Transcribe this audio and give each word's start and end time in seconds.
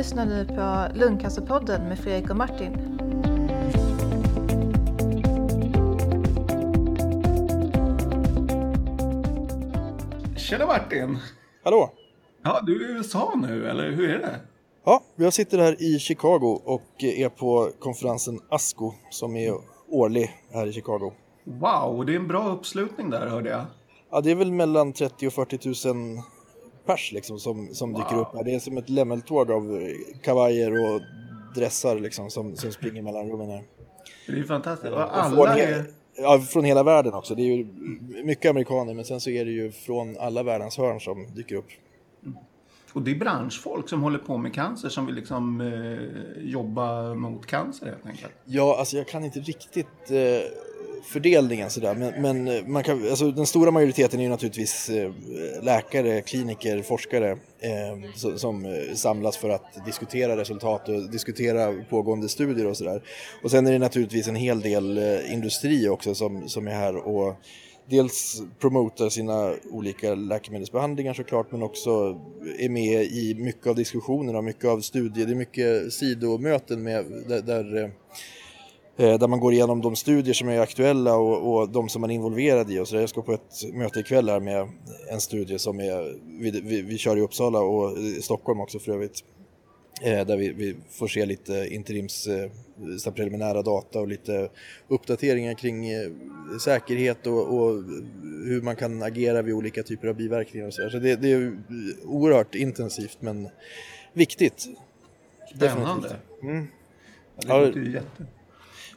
lyssnar 0.00 0.26
nu 0.26 0.46
på 0.46 0.98
Lungcancerpodden 0.98 1.88
med 1.88 1.98
Fredrik 1.98 2.30
och 2.30 2.36
Martin. 2.36 2.72
Tjena 10.36 10.66
Martin! 10.66 11.18
Hallå! 11.64 11.90
Ja, 12.42 12.60
du 12.62 12.84
är 12.84 12.90
i 12.90 12.92
USA 12.92 13.34
nu, 13.36 13.68
eller 13.68 13.90
hur 13.90 14.10
är 14.10 14.18
det? 14.18 14.40
Ja, 14.84 15.02
jag 15.16 15.32
sitter 15.32 15.58
här 15.58 15.82
i 15.82 15.98
Chicago 15.98 16.60
och 16.64 17.04
är 17.04 17.28
på 17.28 17.70
konferensen 17.78 18.40
ASCO 18.48 18.92
som 19.10 19.36
är 19.36 19.54
årlig 19.88 20.30
här 20.52 20.66
i 20.66 20.72
Chicago. 20.72 21.12
Wow, 21.44 22.06
det 22.06 22.12
är 22.12 22.16
en 22.16 22.28
bra 22.28 22.48
uppslutning 22.48 23.10
där 23.10 23.26
hörde 23.26 23.50
jag. 23.50 23.64
Ja, 24.10 24.20
det 24.20 24.30
är 24.30 24.34
väl 24.34 24.52
mellan 24.52 24.92
30 24.92 25.26
och 25.26 25.32
40 25.32 25.88
000 25.88 26.22
pers 26.86 27.12
liksom 27.12 27.38
som, 27.38 27.74
som 27.74 27.92
dyker 27.92 28.14
Wow. 28.14 28.20
upp 28.20 28.34
här. 28.34 28.44
Det 28.44 28.54
är 28.54 28.58
som 28.58 28.78
ett 28.78 28.88
lämmeltåg 28.88 29.50
av 29.50 29.76
eh, 29.76 30.20
kavajer 30.22 30.94
och 30.94 31.00
dressar 31.54 31.98
liksom 31.98 32.30
som, 32.30 32.56
som 32.56 32.72
springer 32.72 33.02
mellan 33.02 33.30
rummen 33.30 33.50
här. 33.50 33.62
Det 34.26 34.38
är 34.38 34.42
fantastiskt. 34.42 34.92
Och 34.92 35.16
alla 35.18 35.58
är... 35.58 35.84
ja, 36.16 36.38
från 36.38 36.64
hela 36.64 36.82
världen 36.82 37.14
också. 37.14 37.34
Det 37.34 37.42
är 37.42 37.56
ju 37.56 37.66
mycket 38.24 38.50
amerikaner 38.50 38.94
men 38.94 39.04
sen 39.04 39.20
så 39.20 39.30
är 39.30 39.44
det 39.44 39.50
ju 39.50 39.72
från 39.72 40.16
alla 40.18 40.42
världens 40.42 40.78
hörn 40.78 41.00
som 41.00 41.26
dyker 41.34 41.54
upp. 41.56 41.68
Och 42.92 43.02
det 43.02 43.10
är 43.10 43.14
branschfolk 43.14 43.88
som 43.88 44.02
håller 44.02 44.18
på 44.18 44.36
med 44.36 44.54
cancer 44.54 44.88
som 44.88 45.06
vill 45.06 45.14
liksom 45.14 45.60
eh, 45.60 46.42
jobba 46.44 47.14
mot 47.14 47.46
cancer 47.46 47.86
helt 47.86 48.06
enkelt. 48.06 48.32
Ja, 48.44 48.76
alltså 48.78 48.96
jag 48.96 49.08
kan 49.08 49.24
inte 49.24 49.40
riktigt 49.40 50.10
eh, 50.10 50.16
fördelningen 51.02 51.70
sådär, 51.70 51.94
men, 51.94 52.22
men 52.22 52.48
eh, 52.48 52.66
man 52.66 52.82
kan, 52.82 53.08
alltså, 53.10 53.30
den 53.30 53.46
stora 53.46 53.70
majoriteten 53.70 54.20
är 54.20 54.24
ju 54.24 54.30
naturligtvis 54.30 54.90
eh, 54.90 55.12
läkare, 55.62 56.22
kliniker, 56.22 56.82
forskare 56.82 57.30
eh, 57.60 58.12
som, 58.14 58.38
som 58.38 58.76
samlas 58.94 59.36
för 59.36 59.48
att 59.48 59.84
diskutera 59.86 60.36
resultat 60.36 60.88
och 60.88 61.10
diskutera 61.10 61.84
pågående 61.90 62.28
studier 62.28 62.66
och 62.66 62.76
sådär. 62.76 63.02
Och 63.42 63.50
sen 63.50 63.66
är 63.66 63.72
det 63.72 63.78
naturligtvis 63.78 64.28
en 64.28 64.36
hel 64.36 64.60
del 64.60 64.98
industri 65.32 65.88
också 65.88 66.14
som, 66.14 66.48
som 66.48 66.68
är 66.68 66.74
här 66.74 66.96
och 66.96 67.34
dels 67.90 68.42
promotar 68.58 69.08
sina 69.08 69.54
olika 69.70 70.14
läkemedelsbehandlingar 70.14 71.14
såklart 71.14 71.52
men 71.52 71.62
också 71.62 72.20
är 72.58 72.68
med 72.68 73.02
i 73.02 73.34
mycket 73.38 73.66
av 73.66 73.74
diskussionerna 73.74 74.38
och 74.38 74.44
mycket 74.44 74.64
av 74.64 74.80
studier. 74.80 75.26
Det 75.26 75.32
är 75.32 75.36
mycket 75.36 75.92
sidomöten 75.92 76.82
med, 76.82 77.04
där, 77.28 77.42
där, 77.42 77.90
där 78.96 79.28
man 79.28 79.40
går 79.40 79.52
igenom 79.52 79.80
de 79.80 79.96
studier 79.96 80.34
som 80.34 80.48
är 80.48 80.60
aktuella 80.60 81.16
och, 81.16 81.54
och 81.54 81.68
de 81.68 81.88
som 81.88 82.00
man 82.00 82.10
är 82.10 82.14
involverad 82.14 82.70
i. 82.70 82.78
Och 82.78 82.88
så. 82.88 82.96
Jag 82.96 83.08
ska 83.08 83.22
på 83.22 83.32
ett 83.32 83.74
möte 83.74 84.00
ikväll 84.00 84.28
här 84.28 84.40
med 84.40 84.68
en 85.10 85.20
studie 85.20 85.58
som 85.58 85.80
är, 85.80 86.18
vi, 86.40 86.50
vi, 86.50 86.82
vi 86.82 86.98
kör 86.98 87.16
i 87.16 87.20
Uppsala 87.20 87.60
och 87.60 87.98
i 87.98 88.22
Stockholm 88.22 88.60
också 88.60 88.78
för 88.78 88.92
övrigt. 88.92 89.24
Eh, 90.02 90.26
där 90.26 90.36
vi, 90.36 90.52
vi 90.52 90.76
får 90.90 91.08
se 91.08 91.26
lite 91.26 91.68
interims 91.70 92.26
eh, 92.26 93.12
preliminära 93.14 93.62
data 93.62 94.00
och 94.00 94.08
lite 94.08 94.48
uppdateringar 94.88 95.54
kring 95.54 95.90
eh, 95.90 96.10
säkerhet 96.64 97.26
och, 97.26 97.54
och 97.54 97.84
hur 98.46 98.62
man 98.62 98.76
kan 98.76 99.02
agera 99.02 99.42
vid 99.42 99.54
olika 99.54 99.82
typer 99.82 100.08
av 100.08 100.14
biverkningar 100.14 100.66
och 100.66 100.74
så, 100.74 100.90
så 100.90 100.98
det, 100.98 101.16
det 101.16 101.32
är 101.32 101.58
oerhört 102.04 102.54
intensivt 102.54 103.18
men 103.20 103.48
viktigt. 104.12 104.66
Spännande. 105.56 106.16
Mm. 106.42 106.66
Ja, 107.46 107.58
det 107.58 107.66
låter 107.66 107.80
ju 107.80 107.92
jätte... 107.92 108.26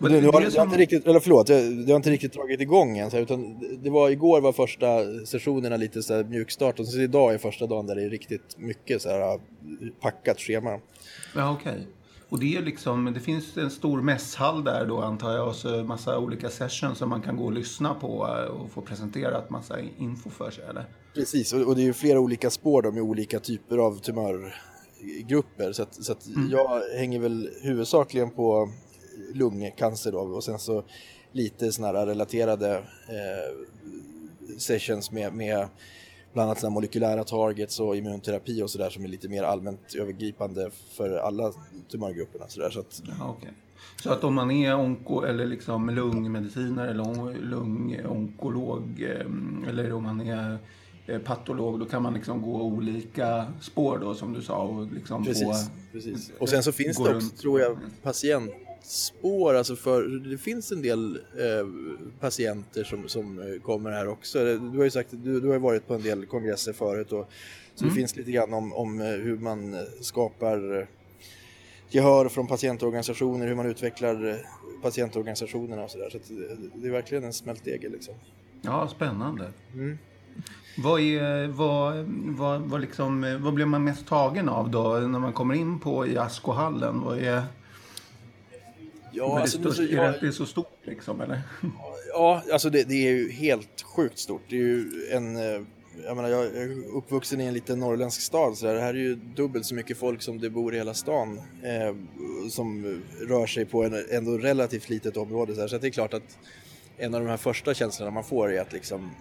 Men 0.04 0.12
nu, 0.12 0.22
nu 0.22 0.28
har, 0.28 0.50
som- 0.50 0.64
inte 0.64 0.78
riktigt, 0.78 1.08
eller 1.08 1.20
förlåt, 1.20 1.48
det 1.48 1.88
har 1.92 1.96
inte 1.96 2.10
riktigt 2.10 2.34
dragit 2.34 2.62
igång 2.62 2.98
än. 2.98 3.12
Så 3.12 3.16
här, 3.18 3.24
utan 3.24 3.60
det 3.84 3.90
var, 3.90 4.10
igår 4.10 4.42
var 4.42 4.54
första 4.54 4.86
sessionerna 5.26 5.78
lite 5.78 6.04
så 6.04 6.14
här 6.14 6.24
mjukstart 6.24 6.80
och 6.80 6.88
så 6.88 7.00
idag 7.00 7.34
är 7.34 7.38
första 7.38 7.68
dagen 7.68 7.88
där 7.88 7.96
det 7.96 8.04
är 8.04 8.10
riktigt 8.10 8.58
mycket 8.58 9.02
så 9.02 9.10
här 9.10 9.40
packat 10.02 10.40
schema. 10.40 10.80
Ja, 11.36 11.52
okej. 11.60 11.88
Och 12.30 12.40
det 12.40 12.56
är 12.56 12.62
liksom, 12.62 13.14
det 13.14 13.20
finns 13.20 13.58
en 13.58 13.72
stor 13.72 14.02
mässhall 14.02 14.64
där 14.64 14.86
då 14.86 15.02
antar 15.02 15.32
jag 15.32 15.48
och 15.48 15.56
så 15.56 15.84
massa 15.84 16.18
olika 16.20 16.50
sessions 16.50 16.98
som 16.98 17.10
man 17.10 17.22
kan 17.22 17.38
gå 17.38 17.44
och 17.44 17.54
lyssna 17.54 17.94
på 17.94 18.28
eh, 18.28 18.56
och 18.56 18.72
få 18.72 18.82
presenterat 18.82 19.50
massa 19.50 19.76
info 20.00 20.30
för 20.30 20.52
sig 20.52 20.64
eller? 20.70 20.86
Precis, 21.14 21.54
och, 21.54 21.76
det 21.76 21.82
är 21.82 21.86
ju 21.86 21.94
flera 21.94 22.20
olika 22.20 22.50
spår 22.50 22.82
då 22.82 22.92
med 22.92 23.04
olika 23.04 23.40
typer 23.40 23.78
av 23.78 24.00
tumörgrupper. 24.00 25.72
Så 25.72 25.84
att, 25.84 26.04
så 26.06 26.12
att 26.12 26.28
jag 26.52 26.82
hänger 26.98 27.20
väl 27.20 27.50
huvudsakligen 27.62 28.30
på 28.30 28.70
lungcancer 29.34 30.12
då 30.12 30.18
och 30.20 30.44
sen 30.44 30.60
så 30.60 30.84
lite 31.32 31.72
sådana 31.72 32.00
här 32.00 32.06
relaterade 32.06 32.76
eh, 33.10 33.68
sessions 34.58 35.12
med, 35.12 35.34
med 35.34 35.68
bland 36.34 36.48
annat 36.50 36.60
såna 36.60 36.70
här 36.70 36.74
molekylära 36.74 37.24
targets 37.24 37.80
och 37.80 37.96
immunterapi 37.98 38.62
och 38.64 38.70
sådär 38.70 38.90
som 38.90 39.04
är 39.04 39.08
lite 39.08 39.30
mer 39.30 39.44
allmänt 39.44 39.96
övergripande 39.96 40.70
för 40.98 41.18
alla 41.18 41.52
tumörgrupperna. 41.92 42.46
Så, 42.48 42.60
där. 42.62 42.70
så 42.70 42.80
att, 42.80 43.02
Ja, 43.20 43.36
okej. 43.38 43.52
Så 44.04 44.10
att 44.12 44.24
om 44.24 44.34
man 44.34 44.52
är 44.52 44.76
onko 44.76 45.22
eller 45.22 45.46
liksom 45.46 45.90
lungmedicinare 45.90 46.90
eller 46.90 47.04
on- 47.04 47.34
lungonkolog 47.34 49.02
eh, 49.02 49.70
eller 49.70 49.94
om 49.94 50.04
man 50.04 50.22
är 50.22 50.58
eh, 51.08 51.20
patolog 51.20 51.80
då 51.80 51.86
kan 51.86 52.04
man 52.04 52.14
liksom 52.14 52.42
gå 52.42 52.62
olika 52.62 53.46
spår 53.62 54.00
då 54.02 54.14
som 54.16 54.34
du 54.34 54.42
sa 54.42 54.58
och 54.64 54.92
liksom 54.94 55.24
Precis, 55.26 55.44
få... 55.44 55.54
precis. 55.92 56.32
Och 56.40 56.50
sen 56.50 56.64
så 56.64 56.72
finns 56.72 56.98
det 56.98 57.04
också, 57.04 57.14
runt. 57.14 57.38
tror 57.38 57.60
jag, 57.62 57.78
patientspår. 58.84 59.54
Alltså 59.54 59.76
för, 59.76 60.04
det 60.04 60.38
finns 60.38 60.72
en 60.72 60.82
del 60.82 61.16
eh, 61.16 61.68
patienter 62.20 62.84
som, 62.84 63.08
som 63.08 63.40
eh, 63.40 63.62
kommer 63.62 63.92
här 63.92 64.08
också. 64.08 64.40
Du 64.58 64.78
har 64.78 64.84
ju 64.84 64.90
sagt, 64.90 65.10
du, 65.12 65.40
du 65.40 65.50
har 65.50 65.60
varit 65.60 65.88
på 65.88 65.94
en 65.94 66.02
del 66.02 66.26
kongresser 66.26 66.74
förut. 66.74 67.12
Och, 67.12 67.30
så 67.76 67.86
det 67.86 67.92
finns 67.92 68.16
lite 68.16 68.32
grann 68.32 68.54
om, 68.54 68.74
om 68.74 69.02
eh, 69.02 69.08
hur 69.08 69.38
man 69.38 69.74
eh, 69.74 69.80
skapar 70.02 70.80
eh, 70.80 70.88
gehör 71.90 72.30
från 72.30 72.48
patientorganisationer, 72.48 73.48
hur 73.48 73.56
man 73.56 73.66
utvecklar 73.66 74.30
eh, 74.30 74.36
patientorganisationerna 74.82 75.84
och 75.84 75.92
sådär. 75.92 76.10
Så 76.12 76.18
det, 76.76 76.88
är 76.88 76.92
verkligen 76.92 77.24
en 77.24 77.34
smältdegel 77.34 77.92
liksom. 77.92 78.14
Ja, 78.62 78.88
spännande. 78.88 79.52
Mm. 79.74 79.98
Vad, 80.78 81.02
är, 81.02 81.48
vad, 81.48 82.06
vad, 82.38 82.62
vad, 82.62 82.82
liksom, 82.82 83.24
eh, 83.24 83.38
vad 83.38 83.54
blir 83.54 83.66
man 83.66 83.84
mest 83.84 84.08
tagen 84.08 84.50
av 84.50 84.72
då 84.72 84.94
när 84.94 85.20
man 85.20 85.34
kommer 85.34 85.54
in 85.54 85.80
på 85.80 86.08
i 86.08 86.18
Askohallen? 86.18 87.02
Vad 87.02 87.18
är, 87.18 87.44
Ja, 89.14 89.40
alltså, 89.40 89.58
det 89.58 89.64
nu 89.64 89.72
störst, 89.74 89.78
så- 89.78 89.84
är 89.94 89.98
det 89.98 90.04
jag- 90.06 90.16
att 90.16 90.22
det 90.22 90.28
är 90.28 90.32
så 90.32 90.46
stort 90.46 90.80
liksom 90.84 91.22
eller? 91.22 91.42
Ja, 92.14 92.44
alltså 92.52 92.70
det, 92.70 92.84
det 92.84 92.96
är 93.08 93.12
ju 93.12 93.32
helt 93.32 93.82
sjukt 93.82 94.20
stort. 94.20 94.42
Det 94.50 94.56
är 94.56 94.60
ju 94.60 94.86
en... 95.12 95.36
eh, 95.36 95.62
Jag 96.06 96.16
menar, 96.16 96.30
jag 96.30 96.46
är 96.46 96.96
uppvuxen 96.98 97.42
i 97.42 97.46
en 97.46 97.54
liten 97.54 97.80
norrländsk 97.80 98.22
stad 98.22 98.58
så 98.58 98.66
där. 98.66 98.74
Det 98.74 98.82
här 98.82 98.94
är 98.94 98.98
ju 99.00 99.16
dubbelt 99.16 99.66
så 99.66 99.76
mycket 99.76 99.98
folk 99.98 100.22
som 100.22 100.40
det 100.40 100.50
bor 100.50 100.74
i 100.74 100.78
hela 100.78 100.94
stan 100.94 101.38
eh, 101.64 101.96
som 102.50 103.00
rör 103.28 103.46
sig 103.46 103.66
på 103.66 103.84
en 103.84 104.06
ändå 104.12 104.38
relativt 104.38 104.90
litet 104.90 105.18
område. 105.18 105.56
Så, 105.56 105.62
här. 105.62 105.68
så 105.68 105.78
det 105.78 105.88
är 105.88 105.92
klart 105.92 106.14
att 106.14 106.38
en 106.98 107.14
av 107.14 107.22
de 107.22 107.28
här 107.30 107.38
första 107.38 107.74
känslorna 107.74 108.12
man 108.12 108.24
får 108.24 108.52
är 108.54 108.62
att 108.62 108.74
liksom 108.74 109.12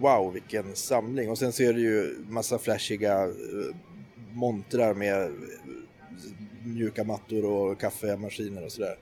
wow 0.00 0.32
vilken 0.32 0.76
samling. 0.76 1.30
Och 1.30 1.38
sen 1.38 1.52
så 1.52 1.62
är 1.62 1.72
det 1.72 1.80
ju 1.80 2.16
massa 2.28 2.58
flashiga 2.58 3.22
eh, 3.24 3.30
montrar 4.32 4.94
med 4.94 5.30
mjuka 6.74 7.04
mattor 7.04 7.44
och 7.44 7.80
kaffemaskiner 7.80 8.64
och 8.64 8.72
sådär. 8.72 8.96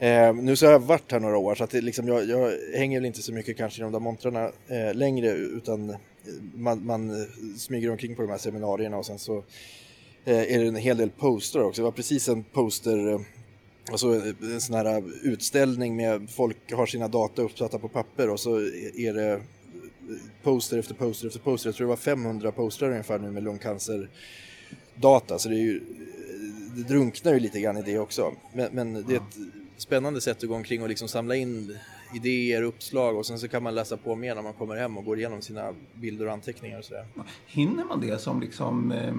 Eh, 0.00 0.34
nu 0.34 0.56
så 0.56 0.66
har 0.66 0.72
jag 0.72 0.78
varit 0.78 1.12
här 1.12 1.20
några 1.20 1.38
år 1.38 1.54
så 1.54 1.64
att 1.64 1.70
det 1.70 1.80
liksom, 1.80 2.08
jag, 2.08 2.28
jag 2.28 2.52
hänger 2.74 3.00
väl 3.00 3.06
inte 3.06 3.22
så 3.22 3.32
mycket 3.32 3.56
kanske 3.56 3.80
i 3.80 3.82
de 3.82 3.92
där 3.92 4.00
montrarna 4.00 4.50
eh, 4.68 4.94
längre 4.94 5.30
utan 5.30 5.90
eh, 5.90 5.96
man, 6.54 6.86
man 6.86 7.10
eh, 7.10 7.26
smyger 7.56 7.90
omkring 7.90 8.16
på 8.16 8.22
de 8.22 8.30
här 8.30 8.38
seminarierna 8.38 8.96
och 8.96 9.06
sen 9.06 9.18
så 9.18 9.36
eh, 10.24 10.54
är 10.54 10.58
det 10.58 10.66
en 10.66 10.76
hel 10.76 10.96
del 10.96 11.10
poster 11.10 11.62
också. 11.62 11.82
Det 11.82 11.84
var 11.84 11.92
precis 11.92 12.28
en 12.28 12.44
poster, 12.44 13.12
eh, 13.12 13.20
alltså 13.90 14.16
eh, 14.16 14.34
en 14.42 14.60
sån 14.60 14.74
här 14.74 15.02
utställning 15.22 15.96
med 15.96 16.30
folk 16.30 16.72
har 16.72 16.86
sina 16.86 17.08
data 17.08 17.42
uppsatta 17.42 17.78
på 17.78 17.88
papper 17.88 18.30
och 18.30 18.40
så 18.40 18.56
är 18.96 19.14
det 19.14 19.40
poster 20.42 20.78
efter 20.78 20.94
poster 20.94 21.26
efter 21.26 21.40
poster. 21.40 21.68
Jag 21.68 21.74
tror 21.74 21.86
det 21.86 21.90
var 21.90 21.96
500 21.96 22.52
poster 22.52 22.90
ungefär 22.90 23.18
nu 23.18 23.30
med 23.30 23.42
lungcancerdata 23.42 25.38
så 25.38 25.48
det 25.48 25.54
är 25.54 25.62
ju 25.62 25.80
det 26.76 26.82
drunknar 26.82 27.32
ju 27.34 27.40
lite 27.40 27.60
grann 27.60 27.76
i 27.76 27.82
det 27.82 27.98
också. 27.98 28.32
Men, 28.54 28.68
men 28.72 28.92
det 29.06 29.12
är 29.12 29.16
ett 29.16 29.36
spännande 29.76 30.20
sätt 30.20 30.42
att 30.42 30.48
gå 30.48 30.54
omkring 30.54 30.82
och 30.82 30.88
liksom 30.88 31.08
samla 31.08 31.36
in 31.36 31.76
idéer, 32.14 32.62
uppslag 32.62 33.16
och 33.16 33.26
sen 33.26 33.38
så 33.38 33.48
kan 33.48 33.62
man 33.62 33.74
läsa 33.74 33.96
på 33.96 34.14
mer 34.16 34.34
när 34.34 34.42
man 34.42 34.52
kommer 34.52 34.76
hem 34.76 34.98
och 34.98 35.04
går 35.04 35.18
igenom 35.18 35.42
sina 35.42 35.74
bilder 35.94 36.26
och 36.26 36.32
anteckningar 36.32 36.78
och 36.78 36.84
sådär. 36.84 37.04
Hinner 37.46 37.84
man 37.84 38.00
det 38.00 38.18
som 38.20 38.40
liksom 38.40 38.92
eh, 38.92 39.14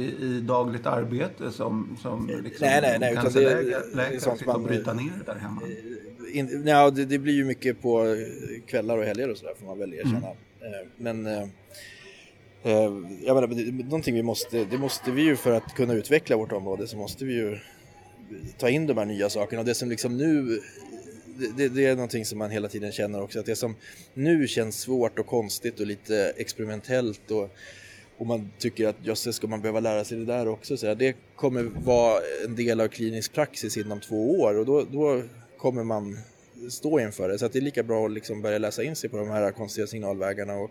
i, 0.00 0.04
i 0.24 0.40
dagligt 0.40 0.86
arbete 0.86 1.50
som, 1.52 1.96
som 2.02 2.26
liksom, 2.44 2.66
nej, 2.68 2.80
nej, 2.82 2.98
nej, 3.00 3.12
utan 3.12 3.32
det- 3.32 3.94
läkare, 3.94 4.20
sånt 4.20 4.40
och 4.40 4.46
man- 4.46 4.62
bryta 4.62 4.92
ner 4.92 5.12
det 5.26 5.32
där 5.32 5.38
hemma? 5.38 5.62
In, 6.32 6.62
ja, 6.66 6.90
det, 6.90 7.04
det 7.04 7.18
blir 7.18 7.34
ju 7.34 7.44
mycket 7.44 7.82
på 7.82 8.16
kvällar 8.66 8.98
och 8.98 9.04
helger 9.04 9.30
och 9.30 9.36
sådär 9.36 9.54
får 9.58 9.66
man 9.66 9.78
väl 9.78 9.94
erkänna. 9.94 10.26
Eh, 10.26 10.88
Men 10.96 11.26
eh, 12.62 12.72
jag 13.24 13.34
menar, 13.34 13.46
det, 13.46 13.84
någonting 13.84 14.14
vi 14.14 14.22
måste, 14.22 14.64
det 14.64 14.78
måste 14.78 15.10
vi 15.10 15.22
ju 15.22 15.36
för 15.36 15.52
att 15.52 15.74
kunna 15.74 15.94
utveckla 15.94 16.36
vårt 16.36 16.52
område 16.52 16.86
så 16.86 16.96
måste 16.96 17.24
vi 17.24 17.34
ju 17.34 17.58
ta 18.58 18.68
in 18.68 18.86
de 18.86 18.98
här 18.98 19.04
nya 19.04 19.30
sakerna 19.30 19.60
och 19.60 19.66
det 19.66 19.74
som 19.74 19.88
liksom 19.88 20.16
nu 20.16 20.60
det, 21.38 21.56
det, 21.56 21.68
det 21.68 21.86
är 21.86 21.94
någonting 21.94 22.24
som 22.24 22.38
man 22.38 22.50
hela 22.50 22.68
tiden 22.68 22.92
känner 22.92 23.22
också 23.22 23.40
att 23.40 23.46
det 23.46 23.56
som 23.56 23.74
nu 24.14 24.48
känns 24.48 24.80
svårt 24.80 25.18
och 25.18 25.26
konstigt 25.26 25.80
och 25.80 25.86
lite 25.86 26.32
experimentellt 26.36 27.30
och, 27.30 27.50
och 28.16 28.26
man 28.26 28.50
tycker 28.58 28.88
att 28.88 28.96
jösses 29.02 29.36
ska 29.36 29.46
man 29.46 29.60
behöva 29.60 29.80
lära 29.80 30.04
sig 30.04 30.18
det 30.18 30.24
där 30.24 30.48
också. 30.48 30.76
Så 30.76 30.94
det 30.94 31.16
kommer 31.36 31.62
vara 31.62 32.20
en 32.44 32.56
del 32.56 32.80
av 32.80 32.88
klinisk 32.88 33.32
praxis 33.32 33.76
inom 33.76 34.00
två 34.00 34.40
år 34.40 34.58
och 34.58 34.66
då, 34.66 34.86
då 34.92 35.22
kommer 35.58 35.84
man 35.84 36.18
stå 36.70 37.00
inför 37.00 37.28
det. 37.28 37.38
Så 37.38 37.48
det 37.48 37.58
är 37.58 37.62
lika 37.62 37.82
bra 37.82 38.06
att 38.06 38.12
liksom 38.12 38.42
börja 38.42 38.58
läsa 38.58 38.82
in 38.82 38.96
sig 38.96 39.10
på 39.10 39.16
de 39.16 39.30
här 39.30 39.50
konstiga 39.50 39.86
signalvägarna 39.86 40.54
och 40.54 40.70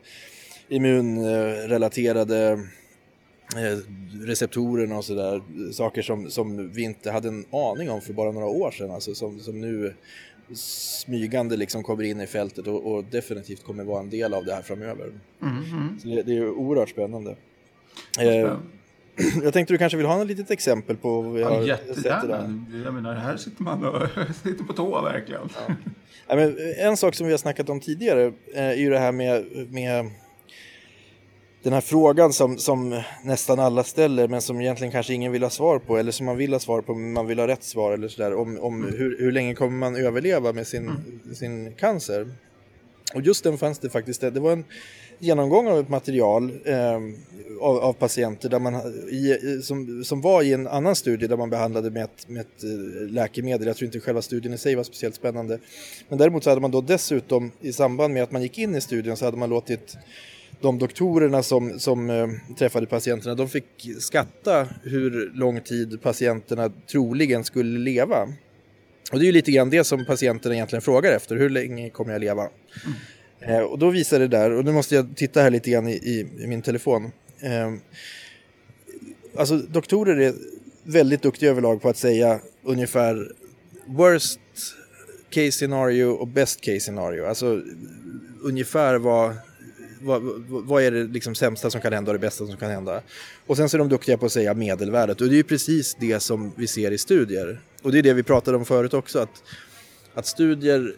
immunrelaterade 0.69 2.51
eh, 3.55 3.77
receptorerna 4.25 4.97
och 4.97 5.05
sådär. 5.05 5.41
Saker 5.71 6.01
som, 6.01 6.29
som 6.29 6.71
vi 6.71 6.83
inte 6.83 7.11
hade 7.11 7.27
en 7.27 7.45
aning 7.51 7.89
om 7.89 8.01
för 8.01 8.13
bara 8.13 8.31
några 8.31 8.47
år 8.47 8.71
sedan. 8.71 8.91
Alltså 8.91 9.15
som, 9.15 9.39
som 9.39 9.61
nu 9.61 9.93
smygande 10.53 11.57
liksom 11.57 11.83
kommer 11.83 12.03
in 12.03 12.21
i 12.21 12.27
fältet 12.27 12.67
och, 12.67 12.93
och, 12.93 13.03
definitivt 13.03 13.63
kommer 13.63 13.83
vara 13.83 13.99
en 13.99 14.09
del 14.09 14.33
av 14.33 14.45
det 14.45 14.53
här 14.53 14.61
framöver. 14.61 15.11
Mm, 15.41 15.63
mm. 15.63 15.99
Så 15.99 16.07
det, 16.07 16.23
det, 16.23 16.37
är 16.37 16.49
oerhört 16.49 16.89
spännande. 16.89 17.35
Eh, 18.19 18.57
jag 19.43 19.53
tänkte 19.53 19.73
du 19.73 19.77
kanske 19.77 19.97
vill 19.97 20.05
ha 20.05 20.21
ett 20.21 20.27
litet 20.27 20.51
exempel 20.51 20.97
på 20.97 21.21
vad 21.21 21.33
vi 21.33 21.43
har 21.43 21.61
ja, 21.61 21.77
sett 21.77 22.23
idag? 22.23 22.63
Jag 22.85 22.93
menar, 22.93 23.15
här 23.15 23.37
sitter 23.37 23.63
man 23.63 23.85
och 23.85 24.01
sitter 24.43 24.63
på 24.63 24.73
tå 24.73 25.01
verkligen. 25.01 25.49
Ja. 26.27 26.39
en 26.77 26.97
sak 26.97 27.15
som 27.15 27.27
vi 27.27 27.33
har 27.33 27.37
snackat 27.37 27.69
om 27.69 27.79
tidigare 27.79 28.25
eh, 28.53 28.63
är 28.63 28.73
ju 28.73 28.89
det 28.89 28.99
här 28.99 29.11
med, 29.11 29.45
med 29.69 30.11
den 31.65 31.73
här 31.73 31.81
frågan 31.81 32.33
som, 32.33 32.57
som 32.57 33.01
nästan 33.23 33.59
alla 33.59 33.83
ställer 33.83 34.27
men 34.27 34.41
som 34.41 34.61
egentligen 34.61 34.91
kanske 34.91 35.13
ingen 35.13 35.31
vill 35.31 35.43
ha 35.43 35.49
svar 35.49 35.79
på 35.79 35.97
eller 35.97 36.11
som 36.11 36.25
man 36.25 36.37
vill 36.37 36.53
ha 36.53 36.59
svar 36.59 36.81
på 36.81 36.93
men 36.93 37.13
man 37.13 37.27
vill 37.27 37.39
ha 37.39 37.47
rätt 37.47 37.63
svar 37.63 37.91
eller 37.91 38.07
sådär 38.07 38.33
om, 38.33 38.59
om 38.59 38.83
mm. 38.83 38.97
hur, 38.97 39.17
hur 39.19 39.31
länge 39.31 39.55
kommer 39.55 39.77
man 39.77 39.95
överleva 39.95 40.53
med 40.53 40.67
sin, 40.67 40.83
mm. 40.83 41.35
sin 41.35 41.73
cancer. 41.73 42.27
Och 43.13 43.21
just 43.21 43.43
den 43.43 43.57
fanns 43.57 43.79
det 43.79 43.89
faktiskt, 43.89 44.21
det 44.21 44.39
var 44.39 44.51
en 44.51 44.63
genomgång 45.19 45.67
av 45.67 45.79
ett 45.79 45.89
material 45.89 46.51
eh, 46.65 46.99
av, 47.61 47.77
av, 47.77 47.93
patienter 47.93 48.49
där 48.49 48.59
man, 48.59 48.75
i, 49.09 49.61
som, 49.63 50.03
som 50.03 50.21
var 50.21 50.43
i 50.43 50.53
en 50.53 50.67
annan 50.67 50.95
studie 50.95 51.27
där 51.27 51.37
man 51.37 51.49
behandlade 51.49 51.89
med 51.89 52.03
ett, 52.03 52.29
med 52.29 52.41
ett 52.41 52.63
eh, 52.63 53.09
läkemedel. 53.09 53.67
Jag 53.67 53.77
tror 53.77 53.85
inte 53.85 53.99
själva 53.99 54.21
studien 54.21 54.53
i 54.53 54.57
sig 54.57 54.75
var 54.75 54.83
speciellt 54.83 55.15
spännande. 55.15 55.59
Men 56.09 56.17
däremot 56.17 56.43
så 56.43 56.49
hade 56.49 56.61
man 56.61 56.71
då 56.71 56.81
dessutom 56.81 57.51
i 57.61 57.73
samband 57.73 58.13
med 58.13 58.23
att 58.23 58.31
man 58.31 58.41
gick 58.41 58.57
in 58.57 58.75
i 58.75 58.81
studien 58.81 59.17
så 59.17 59.25
hade 59.25 59.37
man 59.37 59.49
låtit 59.49 59.97
de 60.65 60.79
doktorerna 60.79 61.43
som, 61.43 61.79
som 61.79 62.09
äh, 62.09 62.27
träffade 62.57 62.85
patienterna, 62.85 63.35
de 63.35 63.49
fick 63.49 63.89
skatta 63.99 64.67
hur 64.83 65.31
lång 65.33 65.61
tid 65.61 66.01
patienterna 66.01 66.71
troligen 66.91 67.43
skulle 67.43 67.79
leva. 67.79 68.27
Och 69.11 69.19
det 69.19 69.23
är 69.23 69.25
ju 69.25 69.31
lite 69.31 69.51
grann 69.51 69.69
det 69.69 69.83
som 69.83 70.05
patienterna 70.05 70.55
egentligen 70.55 70.81
frågar 70.81 71.11
efter, 71.11 71.35
hur 71.35 71.49
länge 71.49 71.89
kommer 71.89 72.11
jag 72.11 72.19
leva? 72.19 72.41
Mm. 72.41 73.55
Eh, 73.55 73.61
och 73.61 73.79
då 73.79 73.89
visar 73.89 74.19
det 74.19 74.27
där, 74.27 74.51
och 74.51 74.65
nu 74.65 74.71
måste 74.71 74.95
jag 74.95 75.15
titta 75.15 75.41
här 75.41 75.49
lite 75.49 75.69
grann 75.69 75.87
i, 75.87 75.93
i, 75.93 76.43
i 76.43 76.47
min 76.47 76.61
telefon. 76.61 77.11
Eh, 77.39 77.73
alltså 79.37 79.57
doktorer 79.57 80.17
är 80.17 80.33
väldigt 80.83 81.21
duktiga 81.21 81.49
överlag 81.49 81.81
på 81.81 81.89
att 81.89 81.97
säga 81.97 82.39
ungefär 82.63 83.31
worst 83.85 84.39
case 85.29 85.51
scenario 85.51 86.05
och 86.05 86.27
best 86.27 86.61
case 86.61 86.79
scenario. 86.79 87.25
Alltså 87.25 87.61
ungefär 88.41 88.95
vad 88.95 89.35
vad, 90.05 90.21
vad 90.47 90.83
är 90.83 90.91
det 90.91 91.03
liksom 91.03 91.35
sämsta 91.35 91.69
som 91.69 91.81
kan 91.81 91.93
hända 91.93 92.11
och 92.11 92.13
det 92.13 92.27
bästa 92.27 92.45
som 92.45 92.57
kan 92.57 92.71
hända? 92.71 93.01
Och 93.45 93.57
sen 93.57 93.69
så 93.69 93.77
är 93.77 93.79
de 93.79 93.89
duktiga 93.89 94.17
på 94.17 94.25
att 94.25 94.31
säga 94.31 94.53
medelvärdet 94.53 95.21
och 95.21 95.27
det 95.27 95.33
är 95.33 95.37
ju 95.37 95.43
precis 95.43 95.95
det 95.99 96.19
som 96.19 96.51
vi 96.55 96.67
ser 96.67 96.91
i 96.91 96.97
studier. 96.97 97.59
Och 97.81 97.91
det 97.91 97.99
är 97.99 98.03
det 98.03 98.13
vi 98.13 98.23
pratade 98.23 98.57
om 98.57 98.65
förut 98.65 98.93
också, 98.93 99.19
att, 99.19 99.43
att 100.13 100.25
studier 100.25 100.95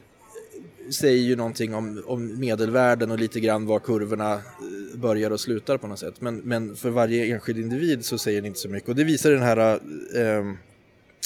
säger 0.90 1.24
ju 1.24 1.36
någonting 1.36 1.76
om, 1.76 2.04
om 2.06 2.40
medelvärden 2.40 3.12
och 3.12 3.20
lite 3.20 3.40
grann 3.40 3.66
var 3.66 3.80
kurvorna 3.80 4.34
eh, 4.34 5.00
börjar 5.00 5.32
och 5.32 5.40
slutar 5.40 5.78
på 5.78 5.88
något 5.88 6.00
sätt. 6.00 6.22
Men, 6.22 6.38
men 6.38 6.76
för 6.76 6.90
varje 6.90 7.26
enskild 7.34 7.60
individ 7.60 8.06
så 8.06 8.18
säger 8.18 8.42
det 8.42 8.48
inte 8.48 8.60
så 8.60 8.70
mycket. 8.70 8.90
Och 8.90 8.96
det 8.96 9.04
visar 9.04 9.32
den 9.32 9.42
här, 9.42 9.74
eh, 10.16 10.54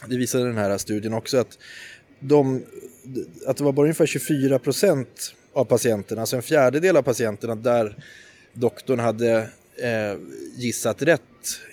det 0.07 0.17
visar 0.17 0.39
den 0.39 0.57
här 0.57 0.77
studien 0.77 1.13
också 1.13 1.37
att, 1.37 1.57
de, 2.19 2.63
att 3.47 3.57
det 3.57 3.63
var 3.63 3.71
bara 3.71 3.83
ungefär 3.83 4.05
24 4.05 4.59
procent 4.59 5.35
av 5.53 5.65
patienterna, 5.65 6.21
alltså 6.21 6.35
en 6.35 6.41
fjärdedel 6.41 6.97
av 6.97 7.01
patienterna 7.01 7.55
där 7.55 7.95
doktorn 8.53 8.99
hade 8.99 9.49
eh, 9.75 10.17
gissat 10.55 11.01
rätt 11.01 11.21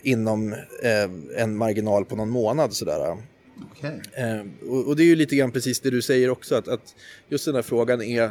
inom 0.03 0.53
eh, 0.83 1.11
en 1.37 1.57
marginal 1.57 2.05
på 2.05 2.17
någon 2.17 2.31
månad 2.31 2.73
sådär. 2.75 3.17
Okay. 3.73 3.99
Eh, 4.13 4.41
och, 4.69 4.87
och, 4.89 4.97
det 4.97 5.03
är 5.03 5.07
ju 5.07 5.17
lite 5.17 5.37
grann 5.37 5.53
precis 5.53 5.81
det 5.81 5.91
du 5.91 6.03
säger 6.03 6.31
också 6.31 6.55
att, 6.55 6.69
att 6.69 6.95
just 7.29 7.45
den 7.45 7.55
här 7.55 7.63
frågan 7.63 8.03
är 8.03 8.31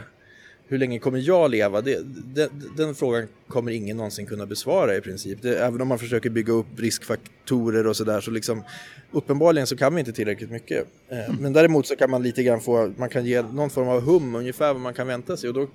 hur 0.67 0.77
länge 0.77 0.99
kommer 0.99 1.19
jag 1.19 1.51
leva? 1.51 1.81
Det, 1.81 1.99
det, 2.35 2.49
den 2.77 2.95
frågan 2.95 3.27
kommer 3.47 3.71
ingen 3.71 3.97
någonsin 3.97 4.25
kunna 4.25 4.45
besvara 4.45 4.95
i 4.95 5.01
princip. 5.01 5.41
Det, 5.41 5.59
även 5.59 5.81
om 5.81 5.87
man 5.87 5.99
försöker 5.99 6.29
bygga 6.29 6.53
upp 6.53 6.65
riskfaktorer 6.77 7.87
och 7.87 7.97
sådär 7.97 8.21
så 8.21 8.31
liksom 8.31 8.63
uppenbarligen 9.11 9.67
så 9.67 9.77
kan 9.77 9.95
vi 9.95 9.99
inte 9.99 10.13
tillräckligt 10.13 10.51
mycket. 10.51 10.87
Eh, 11.09 11.25
mm. 11.25 11.41
Men 11.41 11.53
däremot 11.53 11.87
så 11.87 11.95
kan 11.95 12.09
man 12.09 12.23
lite 12.23 12.43
grann 12.43 12.61
få, 12.61 12.93
man 12.97 13.09
kan 13.09 13.25
ge 13.25 13.41
någon 13.41 13.69
form 13.69 13.87
av 13.87 14.01
hum 14.01 14.35
ungefär 14.35 14.73
vad 14.73 14.81
man 14.81 14.93
kan 14.93 15.07
vänta 15.07 15.37
sig 15.37 15.49
och 15.49 15.53
då 15.53 15.67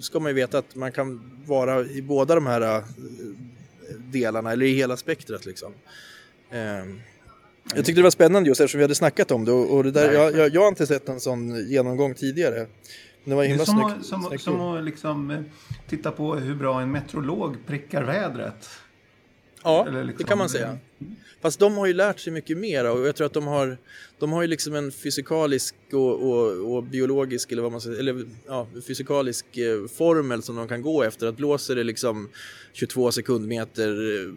ska 0.00 0.20
man 0.20 0.30
ju 0.30 0.34
veta 0.34 0.58
att 0.58 0.74
man 0.76 0.92
kan 0.92 1.20
vara 1.46 1.80
i 1.80 2.02
båda 2.02 2.34
de 2.34 2.46
här 2.46 2.76
eh, 2.76 2.84
delarna 4.12 4.52
eller 4.52 4.66
i 4.66 4.74
hela 4.74 4.96
spektrat 4.96 5.46
liksom. 5.46 5.72
Eh, 6.50 6.84
jag 7.74 7.84
tyckte 7.84 7.92
det 7.92 8.02
var 8.02 8.10
spännande 8.10 8.48
just 8.48 8.60
eftersom 8.60 8.78
vi 8.78 8.84
hade 8.84 8.94
snackat 8.94 9.30
om 9.30 9.44
det 9.44 9.52
och 9.52 9.84
det 9.84 9.90
där, 9.90 10.12
jag, 10.12 10.36
jag, 10.36 10.54
jag 10.54 10.60
har 10.60 10.68
inte 10.68 10.86
sett 10.86 11.08
en 11.08 11.20
sån 11.20 11.68
genomgång 11.68 12.14
tidigare. 12.14 12.66
Det 13.24 13.34
var 13.34 13.44
himla 13.44 13.56
det 13.56 13.62
är 13.62 13.66
som, 13.66 13.90
snyggt, 13.90 14.06
som, 14.06 14.22
snyggt 14.22 14.42
som 14.42 14.60
att 14.60 14.84
liksom, 14.84 15.30
eh, 15.30 15.40
titta 15.88 16.10
på 16.10 16.34
hur 16.34 16.54
bra 16.54 16.80
en 16.80 16.90
meteorolog 16.90 17.56
prickar 17.66 18.04
vädret. 18.04 18.68
Ja, 19.62 19.84
liksom, 19.84 20.14
det 20.18 20.24
kan 20.24 20.38
man 20.38 20.48
säga. 20.48 20.78
Fast 21.40 21.58
de 21.58 21.76
har 21.76 21.86
ju 21.86 21.92
lärt 21.92 22.20
sig 22.20 22.32
mycket 22.32 22.58
mer 22.58 22.90
och 22.90 23.06
jag 23.06 23.16
tror 23.16 23.26
att 23.26 23.32
de 23.32 23.46
har, 23.46 23.78
de 24.18 24.32
har 24.32 24.42
ju 24.42 24.48
liksom 24.48 24.74
en 24.74 24.92
fysikalisk 24.92 25.74
och, 25.92 26.22
och, 26.22 26.74
och 26.74 26.82
biologisk 26.82 27.52
eller 27.52 27.62
vad 27.62 27.72
man 27.72 27.80
säger, 27.80 27.98
eller 27.98 28.26
ja, 28.46 28.66
fysikalisk 28.86 29.56
eh, 29.56 29.86
formel 29.86 30.42
som 30.42 30.56
de 30.56 30.68
kan 30.68 30.82
gå 30.82 31.02
efter. 31.02 31.26
Att 31.26 31.36
blåser 31.36 31.76
det 31.76 31.84
liksom 31.84 32.28
22 32.72 33.12
sekundmeter 33.12 33.90
eh, 33.90 34.34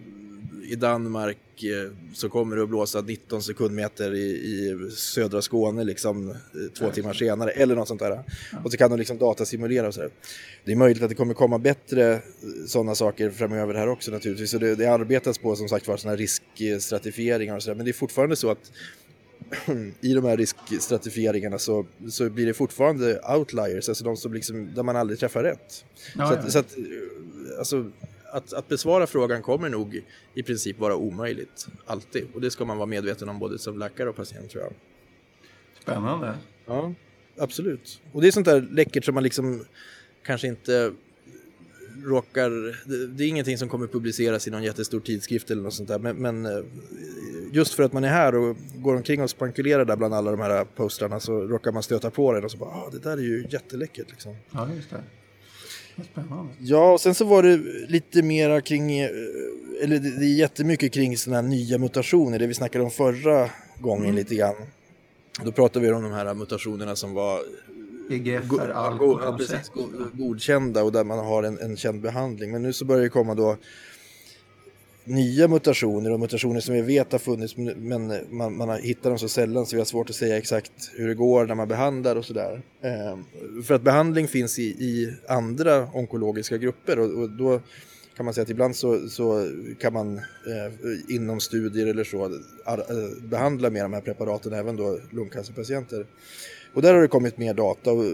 i 0.68 0.76
Danmark 0.76 1.64
eh, 1.64 1.92
så 2.14 2.30
kommer 2.30 2.56
det 2.56 2.64
att 2.64 2.70
blåsa 2.70 3.02
19 3.02 3.44
sekundmeter 3.44 4.14
i, 4.14 4.26
i 4.26 4.92
södra 4.92 5.42
Skåne 5.42 5.84
liksom 5.84 6.30
eh, 6.30 6.36
två 6.80 6.92
timmar 6.92 7.14
senare 7.14 7.52
eller 7.52 7.76
något 7.76 7.88
sånt 7.88 8.02
där. 8.02 8.24
Och 8.64 8.72
så 8.72 8.78
kan 8.78 8.90
de 8.90 9.00
liksom 9.00 9.18
datasimulera 9.18 9.88
och 9.88 9.94
så 9.94 10.02
där. 10.02 10.10
Det 10.66 10.72
är 10.72 10.76
möjligt 10.76 11.04
att 11.04 11.10
det 11.10 11.16
kommer 11.16 11.34
komma 11.34 11.60
bättre 11.60 12.14
eh, 12.14 12.20
sådana 12.68 12.96
saker 12.96 13.30
framöver 13.30 13.74
här 13.74 13.88
också 13.88 14.12
naturligtvis. 14.12 14.54
Och 14.54 14.60
det, 14.60 14.76
det 14.76 14.86
arbetas 14.86 15.38
på 15.38 15.56
som 15.56 15.70
sagt 15.70 15.88
var 15.88 15.98
sådana 15.98 16.18
riskstratifieringar 16.18 17.56
och 17.56 17.64
sådär. 17.64 17.76
Men 17.76 17.86
det 17.86 17.92
är 17.92 17.94
fortfarande 17.94 18.36
så 18.36 18.52
att 18.52 18.72
i 20.02 20.14
de 20.14 20.26
här 20.26 20.38
riskstratifieringarna 20.38 21.60
så, 21.60 21.86
så 22.10 22.30
blir 22.30 22.46
det 22.46 22.54
fortfarande 22.54 23.20
outliers, 23.38 23.90
alltså 23.90 24.04
de 24.04 24.18
som 24.18 24.34
liksom, 24.34 24.74
där 24.76 24.84
man 24.84 24.96
aldrig 24.96 25.20
träffar 25.20 25.44
rätt. 25.44 25.86
Ja, 26.18 26.28
så, 26.28 26.34
att, 26.34 26.44
ja. 26.44 26.50
så 26.50 26.60
att, 26.60 26.76
alltså, 27.60 27.92
att, 28.36 28.54
att 28.54 28.68
besvara 28.68 29.08
frågan 29.08 29.42
kommer 29.42 29.70
nog 29.70 30.04
i 30.34 30.44
princip 30.44 30.80
vara 30.80 30.96
omöjligt, 30.96 31.68
alltid. 31.86 32.28
Och 32.34 32.42
det 32.42 32.52
ska 32.52 32.66
man 32.66 32.78
vara 32.78 32.86
medveten 32.86 33.30
om 33.30 33.40
både 33.40 33.60
som 33.60 33.80
läkare 33.80 34.10
och 34.10 34.16
patient 34.16 34.50
tror 34.50 34.64
jag. 34.64 34.74
Spännande. 35.82 36.34
Ja, 36.66 36.94
absolut. 37.38 38.02
Och 38.12 38.22
det 38.22 38.28
är 38.28 38.32
sånt 38.32 38.46
där 38.46 38.68
läckert 38.72 39.06
som 39.06 39.14
man 39.14 39.24
liksom 39.24 39.66
kanske 40.24 40.48
inte 40.48 40.94
råkar... 42.04 42.50
Det, 42.90 43.08
det 43.08 43.24
är 43.24 43.28
ingenting 43.28 43.58
som 43.58 43.70
kommer 43.70 43.88
publiceras 43.88 44.48
i 44.48 44.52
någon 44.52 44.64
jättestor 44.64 45.00
tidskrift 45.00 45.52
eller 45.52 45.64
något 45.64 45.74
sånt 45.74 45.90
där. 45.90 46.00
Men, 46.00 46.16
men, 46.16 46.46
eh, 46.46 46.64
just 47.52 47.74
för 47.74 47.84
att 47.84 47.94
man 47.94 48.04
är 48.04 48.10
här 48.10 48.36
och 48.36 48.58
går 48.76 48.96
omkring 48.96 49.22
och 49.22 49.30
spankulerar 49.30 49.86
där 49.86 49.96
bland 49.96 50.14
alla 50.14 50.32
de 50.32 50.40
här 50.40 50.66
postrarna 50.66 51.20
så 51.20 51.42
råkar 51.42 51.72
man 51.72 51.84
stöta 51.84 52.12
på 52.12 52.34
den 52.34 52.44
och 52.44 52.52
så 52.52 52.58
bara, 52.58 52.70
ah, 52.70 52.90
det 52.92 53.00
där 53.00 53.18
är 53.18 53.22
ju 53.22 53.46
jätteläckert 53.50 54.10
liksom. 54.10 54.36
Ja, 54.52 54.70
just 54.76 54.90
det. 54.90 55.04
Spännande. 56.04 56.54
Ja, 56.60 56.94
och 56.94 57.02
sen 57.02 57.16
så 57.16 57.26
var 57.26 57.44
det 57.44 57.58
lite 57.88 58.22
mera 58.22 58.62
kring, 58.62 59.00
eh, 59.00 59.10
eller 59.82 60.00
det 60.00 60.26
är 60.26 60.36
jättemycket 60.36 60.94
kring 60.94 61.18
sådana 61.18 61.42
här 61.42 61.50
nya 61.50 61.78
mutationer, 61.78 62.40
det 62.40 62.48
vi 62.48 62.54
snackade 62.54 62.84
om 62.84 62.92
förra 62.92 63.50
gången 63.80 64.04
mm. 64.04 64.16
lite 64.16 64.36
grann. 64.36 64.56
Då 65.44 65.52
pratade 65.52 65.86
vi 65.86 65.94
om 65.94 66.04
de 66.04 66.12
här 66.12 66.34
mutationerna 66.34 66.96
som 66.96 67.14
var 67.14 67.40
EGFR, 68.10 68.70
all 68.70 68.98
go, 68.98 69.20
ja, 69.24 69.38
precis, 69.38 69.72
godkända 70.14 70.84
och 70.84 70.92
där 70.92 71.04
man 71.04 71.20
har 71.20 71.44
en, 71.44 71.60
en 71.60 71.78
känd 71.78 72.02
behandling. 72.02 72.52
Men 72.52 72.64
nu 72.64 72.74
så 72.74 72.86
börjar 72.86 73.04
det 73.04 73.10
komma 73.10 73.36
då 73.36 73.58
nya 75.06 75.48
mutationer 75.48 76.12
och 76.12 76.20
mutationer 76.20 76.60
som 76.60 76.76
vi 76.76 76.82
vet 76.82 77.12
har 77.12 77.20
funnits 77.20 77.58
men 77.58 78.14
man, 78.30 78.58
man 78.58 78.70
har 78.70 78.78
hittat 78.78 79.04
dem 79.04 79.20
så 79.20 79.28
sällan 79.28 79.66
så 79.66 79.76
vi 79.76 79.80
har 79.80 79.86
svårt 79.86 80.10
att 80.10 80.16
säga 80.16 80.38
exakt 80.38 80.92
hur 80.94 81.08
det 81.08 81.14
går 81.14 81.46
när 81.46 81.56
man 81.56 81.68
behandlar 81.68 82.16
och 82.16 82.26
sådär. 82.26 82.62
Eh, 82.82 83.18
för 83.64 83.74
att 83.74 83.82
behandling 83.82 84.28
finns 84.28 84.60
i, 84.60 84.64
i 84.64 85.14
andra 85.28 85.88
onkologiska 85.94 86.58
grupper 86.58 87.00
och, 87.00 87.22
och, 87.22 87.30
då 87.30 87.62
kan 88.18 88.26
man 88.26 88.34
säga 88.34 88.44
att 88.44 88.50
ibland 88.50 88.76
så, 88.76 89.10
så 89.10 89.52
kan 89.80 89.94
man 89.94 90.18
eh, 90.18 91.16
inom 91.16 91.40
studier 91.40 91.88
eller 91.88 92.04
så 92.04 92.26
ar, 92.66 92.78
eh, 92.78 93.24
behandla 93.24 93.70
med 93.70 93.86
de 93.86 93.94
här 93.94 94.02
preparaten 94.02 94.54
även 94.54 94.76
då 94.76 95.00
lungcancerpatienter. 95.12 96.06
Och 96.74 96.82
där 96.82 96.94
har 96.94 97.02
det 97.02 97.08
kommit 97.08 97.38
mer 97.38 97.54
data 97.54 97.92
och, 97.92 98.06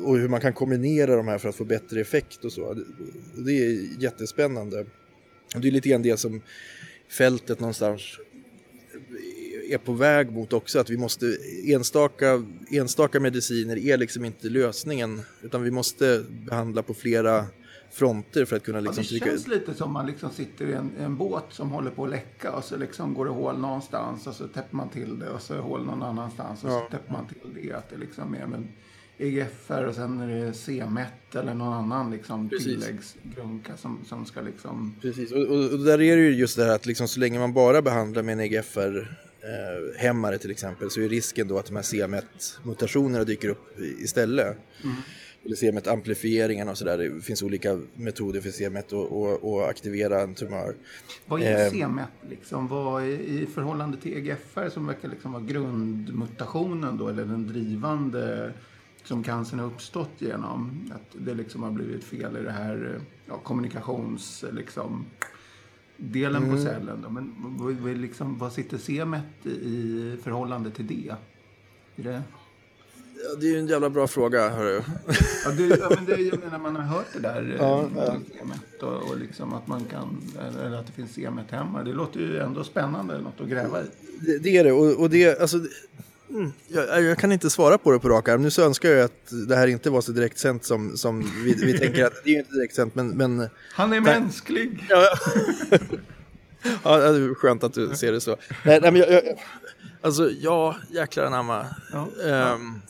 och 0.00 0.18
hur 0.18 0.28
man 0.28 0.40
kan 0.40 0.52
kombinera 0.52 1.16
de 1.16 1.28
här 1.28 1.38
för 1.38 1.48
att 1.48 1.56
få 1.56 1.64
bättre 1.64 2.00
effekt 2.00 2.44
och 2.44 2.52
så. 2.52 2.76
Det 3.34 3.52
är 3.52 4.02
jättespännande. 4.02 4.84
Det 5.54 5.68
är 5.68 5.72
lite 5.72 5.88
grann 5.88 6.02
det 6.02 6.16
som 6.16 6.40
fältet 7.08 7.60
någonstans 7.60 8.18
är 9.70 9.78
på 9.78 9.92
väg 9.92 10.32
mot 10.32 10.52
också, 10.52 10.78
att 10.78 10.90
vi 10.90 10.96
måste, 10.96 11.36
enstaka, 11.64 12.44
enstaka 12.70 13.20
mediciner 13.20 13.78
är 13.78 13.96
liksom 13.96 14.24
inte 14.24 14.48
lösningen, 14.48 15.22
utan 15.42 15.62
vi 15.62 15.70
måste 15.70 16.24
behandla 16.28 16.82
på 16.82 16.94
flera 16.94 17.46
fronter 17.90 18.44
för 18.44 18.56
att 18.56 18.62
kunna 18.62 18.80
liksom 18.80 19.04
ja, 19.08 19.18
det 19.20 19.30
känns 19.30 19.46
lite 19.46 19.74
som 19.74 19.92
man 19.92 20.06
liksom 20.06 20.30
sitter 20.30 20.66
i 20.66 20.72
en, 20.72 20.90
en, 20.98 21.16
båt 21.16 21.44
som 21.50 21.70
håller 21.70 21.90
på 21.90 22.04
att 22.04 22.10
läcka 22.10 22.52
och 22.52 22.64
så 22.64 22.76
liksom 22.76 23.14
går 23.14 23.24
det 23.24 23.30
hål 23.30 23.58
någonstans 23.58 24.26
och 24.26 24.34
så 24.34 24.48
täpper 24.48 24.76
man 24.76 24.88
till 24.88 25.18
det 25.18 25.30
och 25.30 25.42
så 25.42 25.60
hål 25.60 25.84
någon 25.84 26.02
annanstans 26.02 26.64
och 26.64 26.70
ja. 26.70 26.86
så 26.90 26.96
täpper 26.96 27.12
man 27.12 27.26
till 27.26 27.62
det. 27.62 27.72
Att 27.72 27.90
det 27.90 27.96
liksom 27.96 28.34
är 28.34 28.46
med 28.46 28.68
EGFR 29.20 29.84
och 29.84 29.94
sen 29.94 30.20
är 30.20 30.28
det 30.28 30.54
C-MET 30.54 31.34
eller 31.34 31.54
någon 31.54 31.72
annan 31.72 32.10
liksom 32.10 32.48
tilläggsgrunka 32.48 33.76
som, 33.76 33.98
som 34.08 34.26
ska 34.26 34.40
liksom... 34.40 34.94
Precis, 35.02 35.32
och, 35.32 35.42
och, 35.42 35.72
och, 35.72 35.78
där 35.78 36.00
är 36.00 36.16
det 36.16 36.22
ju 36.22 36.34
just 36.34 36.56
det 36.56 36.64
här 36.64 36.74
att 36.74 36.86
liksom 36.86 37.08
så 37.08 37.20
länge 37.20 37.38
man 37.38 37.52
bara 37.52 37.82
behandlar 37.82 38.22
med 38.22 38.32
en 38.32 38.40
EGFR 38.40 38.96
eh, 39.40 40.00
hämmare 40.00 40.38
till 40.38 40.50
exempel 40.50 40.90
så 40.90 41.00
är 41.00 41.08
risken 41.08 41.48
då 41.48 41.58
att 41.58 41.66
de 41.66 41.76
här 41.76 41.82
C-MET-mutationerna 41.82 43.24
dyker 43.24 43.48
upp 43.48 43.78
istället. 43.78 44.56
Mm 44.84 44.96
eller 45.44 45.56
CMET-amplifieringen 45.56 46.68
och 46.68 46.78
sådär. 46.78 46.98
Det 46.98 47.20
finns 47.20 47.42
olika 47.42 47.80
metoder 47.94 48.40
för 48.40 48.50
CMET 48.50 48.92
att 48.92 49.70
aktivera 49.70 50.20
en 50.20 50.34
tumör. 50.34 50.74
Vad 51.26 51.42
är 51.42 51.64
eh, 51.64 51.70
CMET 51.70 52.08
liksom? 52.30 52.68
Vad 52.68 53.02
är, 53.02 53.06
i 53.06 53.46
förhållande 53.54 53.96
till 53.96 54.16
EGFR 54.16 54.68
som 54.68 54.86
verkar 54.86 55.08
liksom 55.08 55.32
vara 55.32 55.42
grundmutationen 55.42 56.96
då, 56.96 57.08
eller 57.08 57.24
den 57.24 57.46
drivande 57.46 58.52
som 59.04 59.22
cancern 59.22 59.58
har 59.58 59.66
uppstått 59.66 60.12
genom? 60.18 60.90
Att 60.94 61.16
det 61.26 61.34
liksom 61.34 61.62
har 61.62 61.70
blivit 61.70 62.04
fel 62.04 62.36
i 62.36 62.42
det 62.42 62.52
här 62.52 63.00
ja, 63.26 63.38
kommunikations... 63.38 64.44
Liksom, 64.52 65.04
delen 66.00 66.42
mm. 66.42 66.56
på 66.56 66.62
cellen. 66.62 67.02
Då. 67.02 67.10
Men 67.10 67.34
vad, 67.38 67.96
liksom, 67.96 68.38
vad 68.38 68.52
sitter 68.52 68.78
CMET 68.78 69.46
i 69.46 70.16
förhållande 70.22 70.70
till 70.70 70.86
det? 70.86 71.14
Är 71.96 72.02
det 72.02 72.22
Ja, 73.22 73.36
det 73.40 73.46
är 73.46 73.50
ju 73.50 73.58
en 73.58 73.66
jävla 73.66 73.90
bra 73.90 74.06
fråga, 74.06 74.48
hörru. 74.48 74.82
Ja, 75.44 75.50
det, 75.50 75.66
ja, 75.66 75.90
men 75.94 76.04
det, 76.04 76.22
jag 76.22 76.40
menar, 76.44 76.58
man 76.58 76.76
har 76.76 76.82
hört 76.82 77.06
det 77.12 77.18
där 77.18 77.56
ja, 77.58 77.88
ja. 77.96 78.16
och, 78.86 79.10
och 79.10 79.18
liksom 79.18 79.52
att 79.52 79.66
man 79.66 79.84
kan, 79.84 80.22
eller 80.64 80.76
att 80.76 80.86
det 80.86 80.92
finns 80.92 81.12
semet 81.12 81.50
hemma. 81.50 81.82
Det 81.82 81.92
låter 81.92 82.20
ju 82.20 82.38
ändå 82.38 82.64
spännande, 82.64 83.20
något 83.20 83.40
att 83.40 83.48
gräva 83.48 83.82
i. 83.82 83.84
Det, 84.20 84.38
det 84.38 84.56
är 84.56 84.64
det, 84.64 84.72
och, 84.72 85.00
och 85.00 85.10
det, 85.10 85.40
alltså, 85.40 85.58
mm, 86.30 86.52
jag, 86.68 87.02
jag, 87.02 87.18
kan 87.18 87.32
inte 87.32 87.50
svara 87.50 87.78
på 87.78 87.92
det 87.92 87.98
på 87.98 88.08
rak 88.08 88.28
arm. 88.28 88.42
Nu 88.42 88.50
så 88.50 88.62
önskar 88.62 88.88
jag 88.88 89.04
att 89.04 89.32
det 89.48 89.56
här 89.56 89.66
inte 89.66 89.90
var 89.90 90.00
så 90.00 90.12
direkt 90.12 90.38
sänt 90.38 90.64
som, 90.64 90.96
som 90.96 91.30
vi, 91.44 91.54
vi 91.54 91.78
tänker 91.78 92.04
att 92.04 92.24
det 92.24 92.30
är 92.30 92.38
inte 92.38 92.52
direkt 92.52 92.74
sänt, 92.74 92.94
men... 92.94 93.08
men 93.08 93.48
Han 93.72 93.92
är 93.92 94.00
mänsklig! 94.00 94.86
Ja, 94.88 95.04
ja, 96.82 96.98
det 96.98 97.24
är 97.24 97.34
skönt 97.34 97.64
att 97.64 97.74
du 97.74 97.94
ser 97.94 98.12
det 98.12 98.20
så. 98.20 98.36
Nej, 98.64 98.80
nej 98.80 98.92
men 98.92 98.96
jag, 98.96 99.12
jag, 99.12 99.22
alltså, 100.00 100.30
ja, 100.30 100.76
jäklar 100.90 101.24
anamma. 101.24 101.66
Ja, 101.92 102.08
um, 102.54 102.80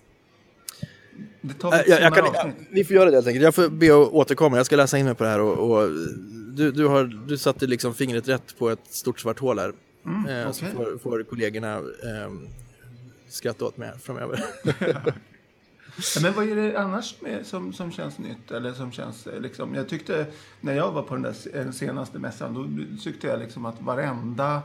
det 1.40 1.54
tar 1.54 1.70
vi, 1.70 1.76
äh, 1.76 1.82
jag, 1.86 2.02
jag 2.02 2.14
kan, 2.14 2.24
jag, 2.34 2.52
vi 2.70 2.84
får 2.84 2.96
göra 2.96 3.10
det 3.10 3.16
helt 3.16 3.26
enkelt. 3.26 3.44
Jag 3.44 3.54
får 3.54 3.68
be 3.68 3.86
att 3.86 4.12
återkomma. 4.12 4.56
Jag 4.56 4.66
ska 4.66 4.76
läsa 4.76 4.98
in 4.98 5.06
mig 5.06 5.14
på 5.14 5.24
det 5.24 5.30
här 5.30 5.40
och, 5.40 5.70
och 5.70 5.88
du, 6.56 6.72
du, 6.72 6.86
har, 6.86 7.04
du 7.04 7.38
satte 7.38 7.66
liksom 7.66 7.94
fingret 7.94 8.28
rätt 8.28 8.58
på 8.58 8.70
ett 8.70 8.86
stort 8.90 9.20
svart 9.20 9.38
hål 9.38 9.58
här. 9.58 9.72
Mm, 10.06 10.26
eh, 10.26 10.40
okay. 10.40 10.52
Så 10.52 10.76
får, 10.76 10.98
får 10.98 11.22
kollegorna 11.22 11.76
eh, 11.76 12.30
skratta 13.32 13.64
åt 13.64 13.76
mig 13.76 13.92
framöver. 13.98 14.44
Men 16.22 16.32
vad 16.32 16.48
är 16.48 16.56
det 16.56 16.76
annars 16.76 17.20
med, 17.20 17.46
som, 17.46 17.72
som 17.72 17.92
känns 17.92 18.18
nytt? 18.18 18.50
Eller 18.50 18.72
som 18.72 18.92
känns, 18.92 19.26
eh, 19.26 19.40
liksom, 19.40 19.74
jag 19.74 19.88
tyckte, 19.88 20.26
när 20.60 20.74
jag 20.74 20.92
var 20.92 21.02
på 21.02 21.14
den 21.14 21.22
där 21.22 21.72
senaste 21.72 22.18
mässan, 22.18 22.54
då 22.54 22.66
tyckte 23.02 23.26
jag 23.26 23.38
liksom 23.38 23.66
att 23.66 23.82
varenda 23.82 24.62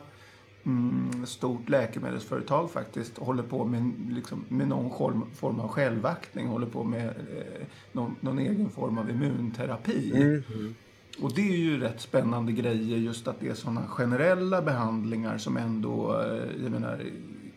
mm, 0.65 1.25
stort 1.25 1.69
läkemedelsföretag 1.69 2.71
faktiskt 2.71 3.17
håller 3.17 3.43
på 3.43 3.65
med, 3.65 3.93
liksom, 4.09 4.45
med 4.49 4.67
någon 4.67 4.91
form, 5.35 5.59
av 5.59 5.67
självaktning, 5.67 6.47
håller 6.47 6.67
på 6.67 6.83
med 6.83 7.07
eh, 7.07 7.65
någon, 7.91 8.15
någon, 8.19 8.39
egen 8.39 8.69
form 8.69 8.97
av 8.97 9.09
immunterapi. 9.09 10.11
Mm. 10.15 10.43
Mm. 10.53 10.75
Och 11.21 11.33
det 11.35 11.41
är 11.41 11.57
ju 11.57 11.79
rätt 11.79 12.01
spännande 12.01 12.51
grejer 12.51 12.97
just 12.97 13.27
att 13.27 13.39
det 13.39 13.47
är 13.47 13.53
sådana 13.53 13.87
generella 13.87 14.61
behandlingar 14.61 15.37
som 15.37 15.57
ändå, 15.57 16.21
eh, 16.21 16.63
jag 16.63 16.71
menar, 16.71 17.01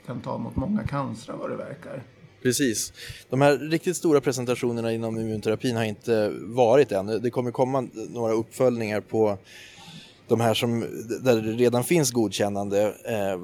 kan 0.09 0.21
ta 0.21 0.39
mot 0.39 0.57
många 0.57 0.87
cancrar 0.87 1.37
vad 1.37 1.51
det 1.51 1.57
verkar. 1.57 2.03
Precis. 2.43 2.93
De 3.31 3.41
här 3.41 3.59
riktigt 3.59 3.97
stora 3.97 4.21
presentationerna 4.21 4.93
inom 4.93 5.21
immunterapin 5.21 5.77
har 5.77 5.85
inte 5.85 6.33
varit 6.35 6.93
än. 6.93 7.07
Det 7.07 7.31
kommer 7.31 7.51
komma 7.51 7.89
några 8.09 8.33
uppföljningar 8.33 9.01
på 9.01 9.39
de 10.29 10.41
här 10.41 10.55
som, 10.55 10.81
där 11.23 11.43
det 11.43 11.53
redan 11.53 11.85
finns 11.85 12.11
godkännande 12.11 12.83
eh, 13.05 13.41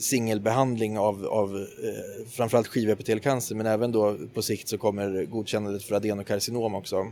singelbehandling 0.00 0.98
av, 0.98 1.26
av 1.26 1.56
eh, 1.56 2.26
framförallt 2.30 2.68
skivepitelcancer 2.68 3.54
men 3.54 3.66
även 3.66 3.92
då 3.92 4.16
på 4.34 4.42
sikt 4.42 4.68
så 4.68 4.78
kommer 4.78 5.24
godkännandet 5.24 5.82
för 5.82 5.94
adenokarcinom 5.94 6.74
också. 6.74 7.06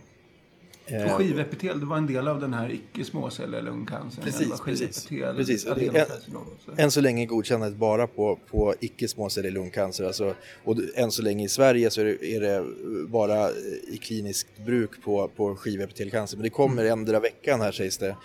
Eh, 0.92 1.16
skivepitel, 1.16 1.80
det 1.80 1.86
var 1.86 1.96
en 1.96 2.06
del 2.06 2.28
av 2.28 2.40
den 2.40 2.54
här 2.54 2.70
icke 2.70 3.04
småcellelungcancern? 3.04 4.24
Precis, 4.24 4.60
precis. 4.64 5.08
precis. 5.36 5.66
En, 5.66 6.06
än 6.76 6.90
så 6.90 7.00
länge 7.00 7.26
godkännandet 7.26 7.78
bara 7.78 8.06
på, 8.06 8.38
på 8.50 8.74
icke 8.80 9.08
småcellelungcancer. 9.08 10.04
Alltså, 10.04 10.34
och 10.64 10.76
än 10.94 11.10
så 11.10 11.22
länge 11.22 11.44
i 11.44 11.48
Sverige 11.48 11.90
så 11.90 12.00
är 12.00 12.04
det, 12.04 12.36
är 12.36 12.40
det 12.40 12.64
bara 13.06 13.50
i 13.88 13.98
kliniskt 14.02 14.58
bruk 14.66 15.02
på, 15.02 15.30
på 15.36 15.56
skivepitelcancer. 15.56 16.36
Men 16.36 16.44
det 16.44 16.50
kommer 16.50 16.82
mm. 16.84 16.98
ändra 16.98 17.20
veckan 17.20 17.60
här 17.60 17.72
sägs 17.72 17.98
det 17.98 18.16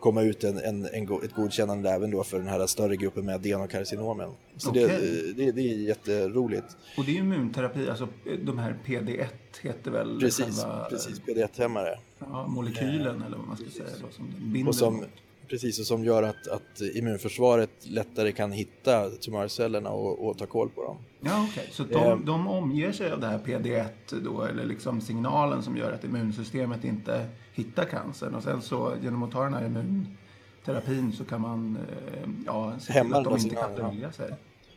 komma 0.00 0.22
ut 0.22 0.44
en, 0.44 0.58
en, 0.58 0.84
en, 0.84 1.22
ett 1.24 1.34
godkännande 1.34 1.90
även 1.90 2.10
då 2.10 2.24
för 2.24 2.38
den 2.38 2.48
här 2.48 2.66
större 2.66 2.96
gruppen 2.96 3.26
med 3.26 3.34
adenokarcinomen. 3.34 4.30
Så 4.56 4.70
okay. 4.70 4.86
det, 4.86 5.32
det, 5.32 5.52
det, 5.52 5.60
är 5.60 5.76
jätteroligt. 5.76 6.76
Och 6.96 7.04
det 7.04 7.10
är 7.10 7.18
immunterapi, 7.18 7.88
alltså 7.90 8.08
de 8.42 8.58
här 8.58 8.76
PD1 8.86 9.26
heter 9.60 9.90
väl 9.90 10.20
precis, 10.20 10.44
själva... 10.44 10.86
Precis, 10.90 11.20
PD1-hämmare. 11.20 11.98
Ja, 12.18 12.46
molekylen 12.46 13.22
eller 13.22 13.36
vad 13.36 13.46
man 13.46 13.56
ska 13.56 13.64
precis. 13.64 13.82
säga. 13.82 13.96
Då, 14.02 14.12
som 14.12 14.52
binder 14.52 14.68
och 14.68 14.74
som, 14.74 15.04
Precis, 15.50 15.78
och 15.78 15.86
som 15.86 16.04
gör 16.04 16.22
att, 16.22 16.48
att 16.48 16.80
immunförsvaret 16.94 17.70
lättare 17.82 18.32
kan 18.32 18.52
hitta 18.52 19.10
tumörcellerna 19.10 19.90
och, 19.90 20.28
och 20.28 20.38
ta 20.38 20.46
koll 20.46 20.68
på 20.68 20.82
dem. 20.82 20.96
Ja, 21.20 21.46
okej. 21.50 21.62
Okay. 21.62 21.72
Så 21.72 21.84
de, 21.84 22.12
eh, 22.12 22.16
de 22.16 22.48
omger 22.48 22.92
sig 22.92 23.12
av 23.12 23.20
det 23.20 23.26
här 23.26 23.38
PD1 23.38 24.20
då, 24.24 24.42
eller 24.42 24.64
liksom 24.64 25.00
signalen 25.00 25.62
som 25.62 25.76
gör 25.76 25.92
att 25.92 26.04
immunsystemet 26.04 26.84
inte 26.84 27.26
hittar 27.54 27.84
cancern. 27.84 28.34
Och 28.34 28.42
sen 28.42 28.62
så 28.62 28.94
genom 29.02 29.22
att 29.22 29.32
ta 29.32 29.44
den 29.44 29.54
här 29.54 29.66
immunterapin 29.66 31.12
så 31.12 31.24
kan 31.24 31.40
man 31.40 31.76
eh, 31.76 32.28
ja, 32.46 32.74
se 32.80 32.92
till 32.92 33.14
att 33.14 33.24
de 33.24 33.36
inte 33.36 33.54
kan 33.54 33.74
dölja 33.74 34.12
sig. 34.12 34.34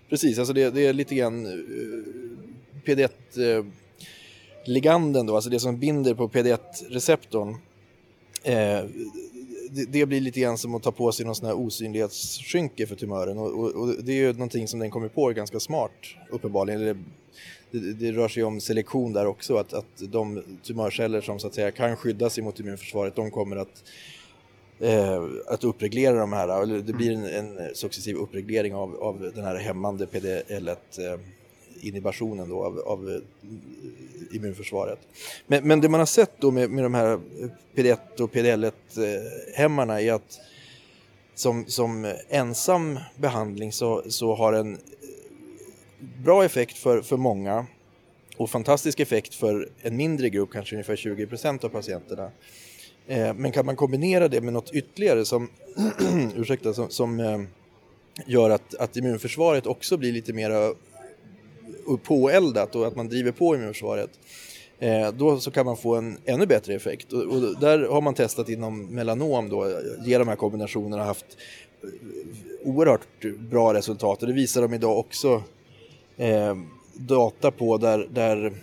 Precis, 0.09 0.39
alltså 0.39 0.53
det, 0.53 0.69
det, 0.69 0.87
är 0.87 0.93
lite 0.93 1.15
grann 1.15 1.45
eh, 1.45 1.51
PD1 2.85 3.65
liganden 4.65 5.25
då, 5.25 5.35
alltså 5.35 5.49
det 5.49 5.59
som 5.59 5.79
binder 5.79 6.13
på 6.13 6.27
PD1-receptorn. 6.27 7.49
Eh, 8.43 8.85
det, 9.69 9.85
det, 9.89 10.05
blir 10.05 10.21
lite 10.21 10.39
grann 10.39 10.57
som 10.57 10.75
att 10.75 10.83
ta 10.83 10.91
på 10.91 11.11
sig 11.11 11.25
någon 11.25 11.35
sån 11.35 11.45
här 11.45 11.57
osynlighetsskynke 11.57 12.87
för 12.87 12.95
tumören 12.95 13.37
och, 13.37 13.59
och, 13.59 13.75
och, 13.75 14.03
det 14.03 14.11
är 14.11 14.15
ju 14.15 14.33
någonting 14.33 14.67
som 14.67 14.79
den 14.79 14.91
kommer 14.91 15.07
på 15.07 15.29
ganska 15.29 15.59
smart 15.59 15.91
uppenbarligen. 16.29 16.81
Det, 16.81 16.97
det, 17.79 17.93
det, 17.93 18.11
rör 18.11 18.27
sig 18.27 18.43
om 18.43 18.61
selektion 18.61 19.13
där 19.13 19.25
också, 19.25 19.57
att, 19.57 19.73
att 19.73 19.85
de 19.99 20.43
tumörceller 20.63 21.21
som 21.21 21.39
så 21.39 21.47
att 21.47 21.53
säga 21.53 21.71
kan 21.71 21.95
skyddas 21.95 22.39
emot 22.39 22.59
immunförsvaret, 22.59 23.15
de 23.15 23.31
kommer 23.31 23.55
att 23.55 23.83
eh, 24.79 25.23
att 25.47 25.63
uppreglera 25.63 26.15
de 26.15 26.33
här, 26.33 26.63
eller 26.63 26.79
det 26.79 26.93
blir 26.93 27.11
en, 27.11 27.25
en 27.25 27.75
successiv 27.75 28.15
uppreglering 28.15 28.75
av, 28.75 28.95
av 28.95 29.31
den 29.35 29.43
här 29.43 29.55
hämmande 29.55 30.05
PDL1 30.05 30.69
eh, 30.97 31.19
inhibitionen 31.81 32.49
då 32.49 32.63
av, 32.63 32.79
av 32.79 33.09
eh, 33.09 34.35
immunförsvaret. 34.35 34.99
Men, 35.47 35.67
men, 35.67 35.81
det 35.81 35.89
man 35.89 35.99
har 35.99 36.05
sett 36.05 36.31
då 36.39 36.51
med, 36.51 36.69
med 36.69 36.83
de 36.83 36.93
här 36.93 37.19
PD1 37.75 38.21
och 38.21 38.31
PDL1-hämmarna 38.31 39.99
eh, 39.99 40.07
är 40.07 40.13
att 40.13 40.39
som, 41.35 41.65
som 41.67 42.13
ensam 42.29 42.99
behandling 43.15 43.71
så, 43.71 44.03
så 44.07 44.35
har 44.35 44.53
en 44.53 44.77
bra 46.23 46.45
effekt 46.45 46.77
för, 46.77 47.01
för 47.01 47.17
många 47.17 47.65
och 48.37 48.49
fantastisk 48.49 48.99
effekt 48.99 49.35
för 49.35 49.69
en 49.81 49.95
mindre 49.95 50.29
grupp, 50.29 50.49
kanske 50.51 50.75
ungefär 50.75 50.95
20% 50.95 51.65
av 51.65 51.69
patienterna. 51.69 52.31
Eh, 53.07 53.33
men 53.33 53.51
kan 53.51 53.65
man 53.65 53.75
kombinera 53.75 54.27
det 54.27 54.41
med 54.41 54.53
något 54.53 54.71
ytterligare 54.71 55.25
som, 55.25 55.49
ursäkta, 56.35 56.73
som, 56.73 56.89
som 56.89 57.19
eh, 57.19 57.41
gör 58.25 58.49
att, 58.49 58.75
att 58.75 58.97
immunförsvaret 58.97 59.65
också 59.65 59.97
blir 59.97 60.11
lite 60.11 60.33
mer 60.33 60.73
påeldat 62.03 62.75
och 62.75 62.87
att 62.87 62.95
man 62.95 63.09
driver 63.09 63.31
på 63.31 63.55
immunförsvaret 63.55 64.09
eh, 64.79 65.11
då 65.11 65.39
så 65.39 65.51
kan 65.51 65.65
man 65.65 65.77
få 65.77 65.95
en 65.95 66.17
ännu 66.25 66.45
bättre 66.45 66.73
effekt. 66.73 67.13
Och, 67.13 67.23
och, 67.23 67.59
där 67.59 67.79
har 67.79 68.01
man 68.01 68.13
testat 68.13 68.49
inom 68.49 68.85
melanom 68.85 69.49
då, 69.49 69.81
ge 70.05 70.17
de 70.17 70.27
här 70.27 70.35
kombinationerna 70.35 71.03
haft 71.03 71.25
eh, 71.83 71.89
oerhört 72.63 73.25
bra 73.37 73.73
resultat 73.73 74.21
och 74.21 74.27
det 74.27 74.33
visar 74.33 74.61
de 74.61 74.73
idag 74.73 74.97
också 74.99 75.43
eh, 76.17 76.55
data 76.93 77.51
på 77.51 77.77
där, 77.77 78.07
där 78.11 78.45
eh, 78.45 78.53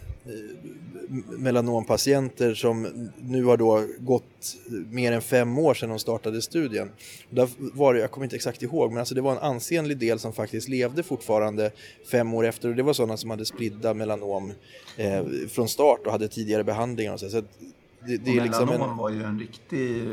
melanompatienter 1.39 2.55
som 2.55 3.11
nu 3.21 3.45
har 3.45 3.57
då 3.57 3.85
gått 3.99 4.57
mer 4.91 5.13
än 5.13 5.23
fem 5.23 5.59
år 5.59 5.75
sedan 5.75 5.89
de 5.89 5.99
startade 5.99 6.43
studien. 6.43 6.91
Där 7.31 7.49
var 7.59 7.95
det, 7.95 8.01
jag 8.01 8.11
kommer 8.11 8.25
inte 8.25 8.37
exakt 8.37 8.63
ihåg, 8.63 8.91
men 8.91 8.99
alltså 8.99 9.15
det 9.15 9.21
var 9.21 9.33
en 9.33 9.39
ansenlig 9.39 9.99
del 9.99 10.19
som 10.19 10.33
faktiskt 10.33 10.69
levde 10.69 11.03
fortfarande 11.03 11.71
fem 12.11 12.35
år 12.35 12.47
efter 12.47 12.69
och 12.69 12.77
det 12.77 12.83
var 12.83 12.93
sådana 12.93 13.17
som 13.17 13.31
hade 13.31 13.45
spridda 13.45 13.95
melanom 13.95 14.53
eh, 14.97 15.25
från 15.49 15.69
start 15.69 16.01
och 16.07 16.13
hade 16.13 16.29
tidigare 16.29 16.65
behandlingar. 16.65 17.13
Och 17.13 17.21
så. 17.21 17.29
så 17.29 17.43
det, 18.07 18.17
det 18.17 18.31
är 18.37 18.45
liksom 18.45 18.69
en... 18.69 18.97
var 18.97 19.11
ju 19.11 19.23
en 19.23 19.39
riktig 19.39 20.01
eh, 20.01 20.07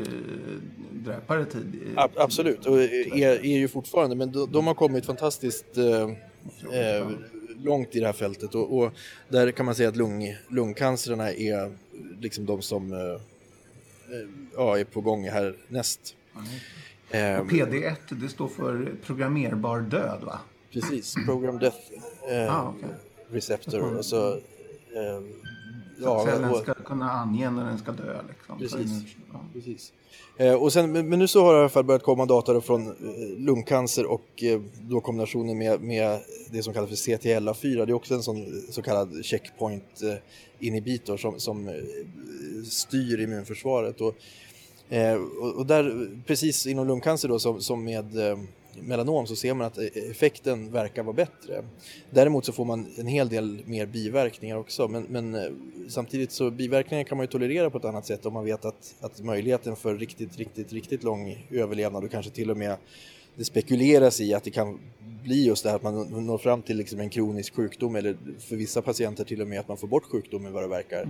dräpare 0.92 1.44
tid. 1.44 1.80
A 1.96 2.08
absolut, 2.16 2.66
och 2.66 2.82
är, 2.82 3.44
är 3.44 3.58
ju 3.58 3.68
fortfarande, 3.68 4.16
men 4.16 4.32
de, 4.32 4.52
de 4.52 4.66
har 4.66 4.74
kommit 4.74 5.06
fantastiskt 5.06 5.78
eh, 5.78 6.10
eh, 6.72 7.10
långt 7.64 7.96
i 7.96 8.00
det 8.00 8.06
här 8.06 8.12
fältet 8.12 8.54
och, 8.54 8.78
och, 8.78 8.92
där 9.28 9.50
kan 9.50 9.66
man 9.66 9.74
säga 9.74 9.88
att 9.88 9.96
lung, 9.96 10.36
lungcancerna 10.48 11.32
är 11.32 11.72
liksom 12.20 12.46
de 12.46 12.62
som 12.62 12.92
eh, 12.92 12.98
eh 12.98 13.20
ja, 14.56 14.78
är 14.78 14.84
på 14.84 15.00
gång 15.00 15.28
här 15.28 15.56
näst. 15.68 16.16
Mm. 17.12 17.40
Och 17.40 17.46
PD1, 17.46 17.96
det 18.10 18.28
står 18.28 18.48
för 18.48 18.92
programmerbar 19.06 19.80
död 19.80 20.22
va? 20.22 20.40
Precis, 20.72 21.14
program 21.26 21.58
death 21.58 21.76
eh, 22.30 22.56
ah, 22.56 22.74
okay. 22.78 22.90
receptor. 23.30 23.96
Och 23.96 24.04
så, 24.04 24.32
eh, 24.32 25.22
ja, 26.02 26.24
cellen 26.24 26.54
ska 26.54 26.74
kunna 26.74 27.10
ange 27.10 27.50
när 27.50 27.64
den 27.64 27.78
ska 27.78 27.92
dö. 27.92 28.20
Liksom. 28.28 28.58
Precis. 28.58 29.16
Ja. 29.32 29.40
Precis. 29.52 29.92
Eh, 30.36 30.54
och 30.54 30.72
sen, 30.72 30.92
men 30.92 31.18
nu 31.18 31.28
så 31.28 31.44
har 31.44 31.52
det 31.52 31.58
i 31.58 31.60
alla 31.60 31.68
fall 31.68 31.84
börjat 31.84 32.02
komma 32.02 32.26
data 32.26 32.60
från 32.60 32.86
eh, 32.86 32.94
lungcancer 33.38 34.06
och 34.06 34.42
eh, 34.42 34.60
då 34.80 35.00
kombinationen 35.00 35.58
med, 35.58 35.80
med 35.80 36.20
det 36.50 36.62
som 36.62 36.74
kallas 36.74 36.88
för 36.88 36.96
CTLA4. 36.96 37.86
Det 37.86 37.92
är 37.92 37.92
också 37.92 38.14
en 38.14 38.22
sån 38.22 38.62
så 38.70 38.82
kallad 38.82 39.24
checkpoint 39.24 40.02
eh, 40.02 40.14
inhibitor 40.66 41.16
som, 41.16 41.40
som 41.40 41.68
eh, 41.68 41.74
styr 42.64 43.20
immunförsvaret. 43.20 44.00
Och, 44.00 44.14
eh, 44.88 45.14
och, 45.14 45.54
och, 45.54 45.66
där, 45.66 46.10
precis 46.26 46.66
inom 46.66 46.86
lungcancer 46.86 47.28
då 47.28 47.38
som, 47.38 47.60
som 47.60 47.84
med 47.84 48.16
melanom 48.82 49.26
så 49.26 49.36
ser 49.36 49.54
man 49.54 49.66
att 49.66 49.78
e- 49.78 49.90
effekten 50.10 50.72
verkar 50.72 51.02
vara 51.02 51.16
bättre. 51.16 51.64
Däremot 52.10 52.44
så 52.44 52.52
får 52.52 52.64
man 52.64 52.86
en 52.96 53.06
hel 53.06 53.28
del 53.28 53.60
mer 53.64 53.86
biverkningar 53.86 54.56
också 54.56 54.88
men, 54.88 55.02
men 55.02 55.34
eh, 55.34 55.42
samtidigt 55.88 56.32
så 56.32 56.50
biverkningar 56.50 57.04
kan 57.04 57.18
man 57.18 57.24
ju 57.24 57.30
tolerera 57.30 57.70
på 57.70 57.78
ett 57.78 57.84
annat 57.84 58.06
sätt 58.06 58.26
om 58.26 58.32
man 58.32 58.44
vet 58.44 58.64
att, 58.64 58.94
att 59.00 59.22
möjligheten 59.22 59.76
för 59.76 59.94
riktigt, 59.94 60.36
riktigt, 60.36 60.72
riktigt 60.72 61.02
lång 61.02 61.46
överlevnad 61.50 62.04
och 62.04 62.10
kanske 62.10 62.30
till 62.32 62.50
och 62.50 62.56
med 62.56 62.76
det 63.38 63.44
spekuleras 63.44 64.20
i 64.20 64.34
att 64.34 64.44
det 64.44 64.50
kan 64.50 64.78
bli 65.22 65.46
just 65.46 65.62
det 65.62 65.70
här 65.70 65.76
att 65.76 65.82
man 65.82 66.26
når 66.26 66.38
fram 66.38 66.62
till 66.62 66.76
liksom 66.76 67.00
en 67.00 67.10
kronisk 67.10 67.54
sjukdom 67.54 67.96
eller 67.96 68.16
för 68.38 68.56
vissa 68.56 68.82
patienter 68.82 69.24
till 69.24 69.40
och 69.40 69.48
med 69.48 69.60
att 69.60 69.68
man 69.68 69.76
får 69.76 69.88
bort 69.88 70.04
sjukdomen 70.04 70.52
vad 70.52 70.62
det 70.62 70.68
verkar. 70.68 71.08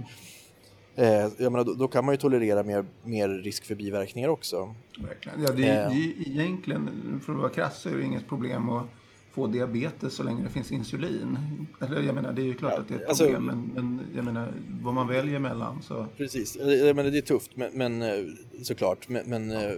Eh, 0.98 1.28
jag 1.38 1.52
menar, 1.52 1.64
då, 1.64 1.74
då, 1.74 1.88
kan 1.88 2.04
man 2.04 2.14
ju 2.14 2.16
tolerera 2.16 2.62
mer, 2.62 2.84
mer 3.04 3.28
risk 3.28 3.64
för 3.64 3.74
biverkningar 3.74 4.28
också. 4.28 4.74
Verkligen. 4.98 5.42
Ja, 5.42 5.52
det, 5.52 5.68
är, 5.68 5.84
eh. 5.84 5.90
det 5.90 5.96
är 5.96 6.28
egentligen, 6.28 6.90
för 7.24 7.32
att 7.32 7.38
vara 7.38 7.50
krass, 7.50 7.86
är 7.86 7.96
det 7.96 8.02
inget 8.02 8.28
problem 8.28 8.70
att 8.70 8.86
få 9.32 9.46
diabetes 9.46 10.14
så 10.14 10.22
länge 10.22 10.42
det 10.42 10.50
finns 10.50 10.72
insulin. 10.72 11.38
Eller 11.80 12.02
jag 12.02 12.14
menar, 12.14 12.32
det 12.32 12.42
är 12.42 12.44
ju 12.44 12.54
klart 12.54 12.72
ja, 12.74 12.80
att 12.80 12.88
det 12.88 12.94
är 12.94 12.98
ett 12.98 13.08
alltså, 13.08 13.24
problem, 13.24 13.44
men, 13.44 13.70
men, 13.74 14.00
jag 14.16 14.24
menar, 14.24 14.52
vad 14.82 14.94
man 14.94 15.08
väljer 15.08 15.38
mellan 15.38 15.82
så... 15.82 16.06
Precis, 16.16 16.56
jag 16.56 16.96
menar, 16.96 17.10
det 17.10 17.18
är 17.18 17.22
tufft, 17.22 17.50
men, 17.54 17.70
men 17.74 18.02
eh, 18.02 18.24
såklart. 18.62 19.08
Men, 19.08 19.30
men 19.30 19.50
ja. 19.50 19.62
Eh, 19.62 19.76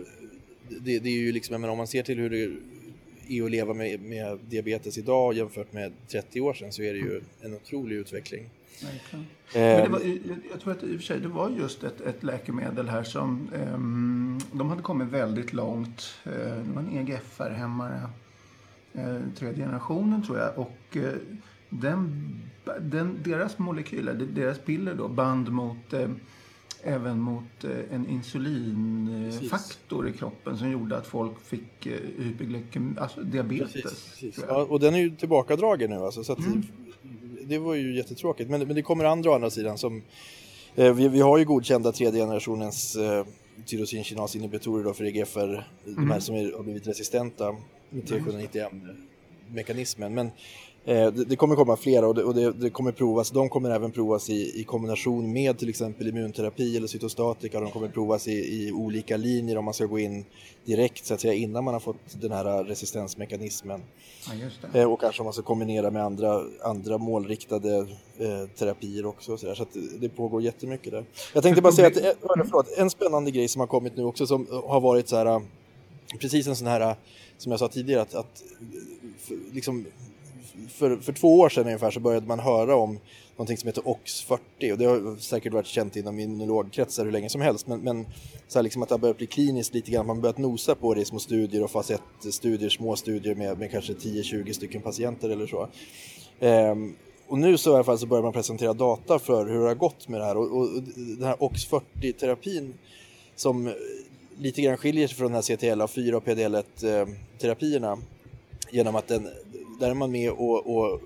det, 0.69 0.99
det, 0.99 1.09
är 1.09 1.19
ju 1.19 1.33
liksom, 1.33 1.53
jag 1.55 1.61
menar, 1.61 1.73
om 1.73 1.79
man 1.79 1.87
ser 1.87 2.03
till 2.03 2.19
hur 2.19 2.31
det 2.31 2.57
är 3.31 3.45
att 3.45 3.51
leva 3.51 3.75
med, 3.75 4.01
med 4.01 4.39
diabetes 4.49 4.99
idag 4.99 5.35
jämfört 5.35 5.73
med 5.73 5.93
30 6.09 6.41
år 6.41 6.55
sedan 6.55 6.73
så 6.73 6.83
är 6.83 6.93
det 6.93 6.99
ju 6.99 7.21
en 7.41 7.55
otrolig 7.55 7.97
utveckling. 7.97 8.51
Verkligen. 8.83 9.27
Men 9.55 9.93
var, 9.93 10.01
jag 10.51 10.61
tror 10.61 10.73
att 10.73 10.83
i 10.83 10.97
och 10.97 11.01
för 11.01 11.07
sig 11.07 11.21
det 11.21 11.29
var 11.29 11.51
just 11.51 11.85
ett, 11.85 12.01
ett 12.01 12.23
läkemedel 12.23 12.89
här 12.89 13.03
som 13.03 13.49
um, 13.75 14.41
de 14.53 14.69
hade 14.69 14.83
kommit 14.83 15.09
väldigt 15.09 15.53
långt. 15.53 16.15
Uh, 16.27 16.33
det 16.33 16.73
var 16.75 16.83
en 16.83 16.99
EGFR-hämmare, 16.99 18.01
uh, 18.99 19.21
tredje 19.39 19.65
generationen 19.65 20.23
tror 20.23 20.39
jag. 20.39 20.59
Och 20.59 20.97
uh, 20.97 21.13
den, 21.69 22.29
den, 22.81 23.19
deras 23.25 23.59
molekyler, 23.59 24.15
deras 24.15 24.59
piller 24.59 24.95
då, 24.95 25.09
band 25.09 25.49
mot 25.49 25.95
även 26.85 27.21
mot 27.21 27.65
en 27.91 28.09
insulinfaktor 28.09 30.03
Precis. 30.03 30.17
i 30.17 30.19
kroppen 30.19 30.59
som 30.59 30.71
gjorde 30.71 30.97
att 30.97 31.07
folk 31.07 31.41
fick 31.41 31.87
hyperglykemi, 32.19 32.95
alltså 32.99 33.21
diabetes. 33.21 33.73
Precis, 33.73 34.17
Precis. 34.21 34.45
Ja, 34.49 34.67
och 34.71 34.81
den 34.81 34.95
är 34.95 34.99
ju 34.99 35.17
tillbakadragen 35.17 35.91
nu 35.91 35.97
alltså, 35.97 36.25
så 36.25 36.37
mm 36.37 36.63
det 37.51 37.59
var 37.59 37.75
ju 37.75 37.97
jättetråkigt. 37.97 38.51
Men, 38.51 38.61
men 38.61 38.77
det 38.77 38.83
kommer 38.83 39.05
andra 39.05 39.31
å 39.31 39.35
andra 39.35 39.51
sidan 39.51 39.79
som 39.79 40.03
eh, 40.75 40.95
vi, 40.95 41.09
vi 41.09 41.21
har 41.21 41.39
ju 41.39 41.45
godkända 41.45 41.93
tredje 41.93 42.21
generationens 42.21 42.97
eh, 42.97 43.27
då 44.85 44.95
för 44.95 45.05
EGFR, 45.05 45.39
mm. 45.39 45.63
de 45.85 46.11
här 46.11 46.21
som 46.21 46.35
är, 46.35 46.57
har 46.57 46.63
blivit 46.63 46.87
resistenta 46.87 47.57
med 47.91 48.05
T791-mekanismen. 48.05 50.15
Men 50.15 50.27
Eh, 50.27 50.33
det, 50.85 51.37
kommer 51.37 51.57
komma 51.57 51.77
flera 51.77 52.07
och, 52.09 52.35
det, 52.35 52.71
kommer 52.71 52.93
provas. 52.93 53.31
De 53.31 53.49
kommer 53.49 53.71
även 53.71 53.93
provas 53.93 54.31
i, 54.31 54.65
kombination 54.65 55.33
med 55.33 55.59
till 55.59 55.69
exempel 55.69 56.09
immunterapi 56.09 56.77
eller 56.77 56.87
cytostatika. 56.87 57.61
De 57.61 57.71
kommer 57.71 57.89
provas 57.89 58.29
i, 58.29 58.73
olika 58.73 59.17
linjer 59.17 59.59
om 59.59 59.65
man 59.65 59.75
ska 59.75 59.87
gå 59.87 59.99
in 59.99 60.25
direkt 60.65 61.07
så 61.07 61.15
att 61.15 61.21
säga 61.21 61.35
innan 61.35 61.65
man 61.65 61.75
har 61.75 61.81
fått 61.81 62.21
den 62.21 62.33
här 62.33 62.65
resistensmekanismen. 62.65 63.83
Ja, 64.73 64.81
eh, 64.81 64.93
och 64.93 65.01
kanske 65.01 65.23
om 65.23 65.25
man 65.25 65.33
ska 65.33 65.43
kombinera 65.43 65.91
med 65.91 66.05
andra, 66.05 66.43
andra 66.63 66.99
målriktade 66.99 67.79
eh, 68.19 68.49
terapier 68.59 69.07
också. 69.07 69.37
Så, 69.37 69.55
så 69.55 69.67
det 69.99 70.09
pågår 70.09 70.43
jättemycket 70.43 70.93
där. 70.93 71.05
Jag 71.35 71.43
tänkte 71.43 71.63
bara 71.63 71.73
säga 71.73 71.89
att 71.89 71.97
eh, 71.97 72.13
förlåt, 72.23 72.79
en 72.79 72.91
spännande 72.91 73.31
grej 73.31 73.49
som 73.49 73.61
har 73.61 73.67
kommit 73.67 73.97
nu 73.97 74.05
också 74.05 74.27
som 74.27 74.47
har 74.65 74.81
varit 74.81 75.09
så 75.09 75.17
här 75.17 75.43
precis 76.19 76.47
en 76.47 76.57
sån 76.57 76.67
här 76.67 76.97
som 77.39 77.53
jag 77.53 77.59
sa 77.59 77.69
tidigare 77.69 78.03
att, 78.03 78.15
att 78.15 78.43
liksom 79.53 79.87
för, 80.69 80.97
för 80.97 81.13
två 81.13 81.39
år 81.39 81.49
sedan 81.49 81.67
ungefär 81.67 81.91
så 81.91 82.01
började 82.01 82.27
man 82.27 82.41
höra 82.41 82.77
om 82.77 82.99
någonting 83.37 83.57
som 83.57 83.67
heter 83.67 83.83
OX40 83.83 84.73
och 84.73 84.79
det 84.79 84.85
har 84.85 85.17
säkert 85.17 85.53
varit 85.53 85.67
känt 85.67 85.97
inom 85.97 86.19
immunologkretsar 86.19 87.05
hur 87.05 87.13
länge 87.13 87.29
som 87.29 87.41
helst. 87.41 87.67
Men, 87.67 87.81
men 87.81 88.07
så 88.49 88.59
här 88.59 88.63
liksom 88.63 88.83
att 88.83 88.89
det 88.89 88.95
har 88.95 89.01
börjat 89.01 89.17
bli 89.17 89.27
kliniskt 89.27 89.75
lite 89.75 89.91
grann, 89.91 90.07
man 90.07 90.17
har 90.17 90.23
börjat 90.23 90.39
nosa 90.39 90.75
på 90.75 90.95
det 90.95 91.01
i 91.01 91.05
små 91.05 91.19
studier 91.19 91.65
och 91.65 91.71
fas 91.71 91.91
1-studier, 91.91 92.69
små 92.69 92.97
studier 92.97 93.35
med, 93.35 93.59
med 93.59 93.71
kanske 93.71 93.93
10-20 93.93 94.53
stycken 94.53 94.83
patienter 94.83 95.31
eller 95.31 95.47
så. 95.47 95.69
Ehm, 96.41 96.95
och 97.29 97.39
nu 97.39 97.59
så 97.59 97.71
i 97.71 97.75
alla 97.75 97.85
fall 97.85 97.99
så 97.99 98.07
börjar 98.07 98.23
man 98.23 98.33
presentera 98.33 98.73
data 98.73 99.19
för 99.19 99.47
hur 99.47 99.61
det 99.61 99.69
har 99.69 99.75
gått 99.75 100.09
med 100.09 100.21
det 100.21 100.25
här. 100.25 100.37
Och, 100.37 100.59
och 100.59 100.69
den 100.97 101.23
här 101.23 101.37
OX40-terapin 101.37 102.73
som 103.37 103.73
lite 104.39 104.63
grann 104.63 104.77
skiljer 104.77 105.09
sig 105.09 105.17
från 105.17 105.33
den 105.33 105.35
här 105.35 105.43
CTLA4 105.43 106.13
och 106.13 106.25
PDL1-terapierna 106.25 107.93
ehm, 107.93 108.03
genom 108.71 108.97
att 108.97 109.09
den 109.09 109.29
där 109.81 109.91
är 109.91 109.95
man 109.95 110.13
med 110.13 110.31
och, 110.31 110.77
och 110.77 111.01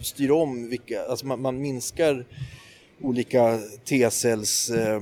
styr 0.00 0.30
om 0.30 0.68
vilka, 0.68 1.02
alltså 1.04 1.26
man, 1.26 1.42
man 1.42 1.60
minskar 1.60 2.26
olika 3.00 3.58
T-cells 3.84 4.70
eh, 4.70 5.00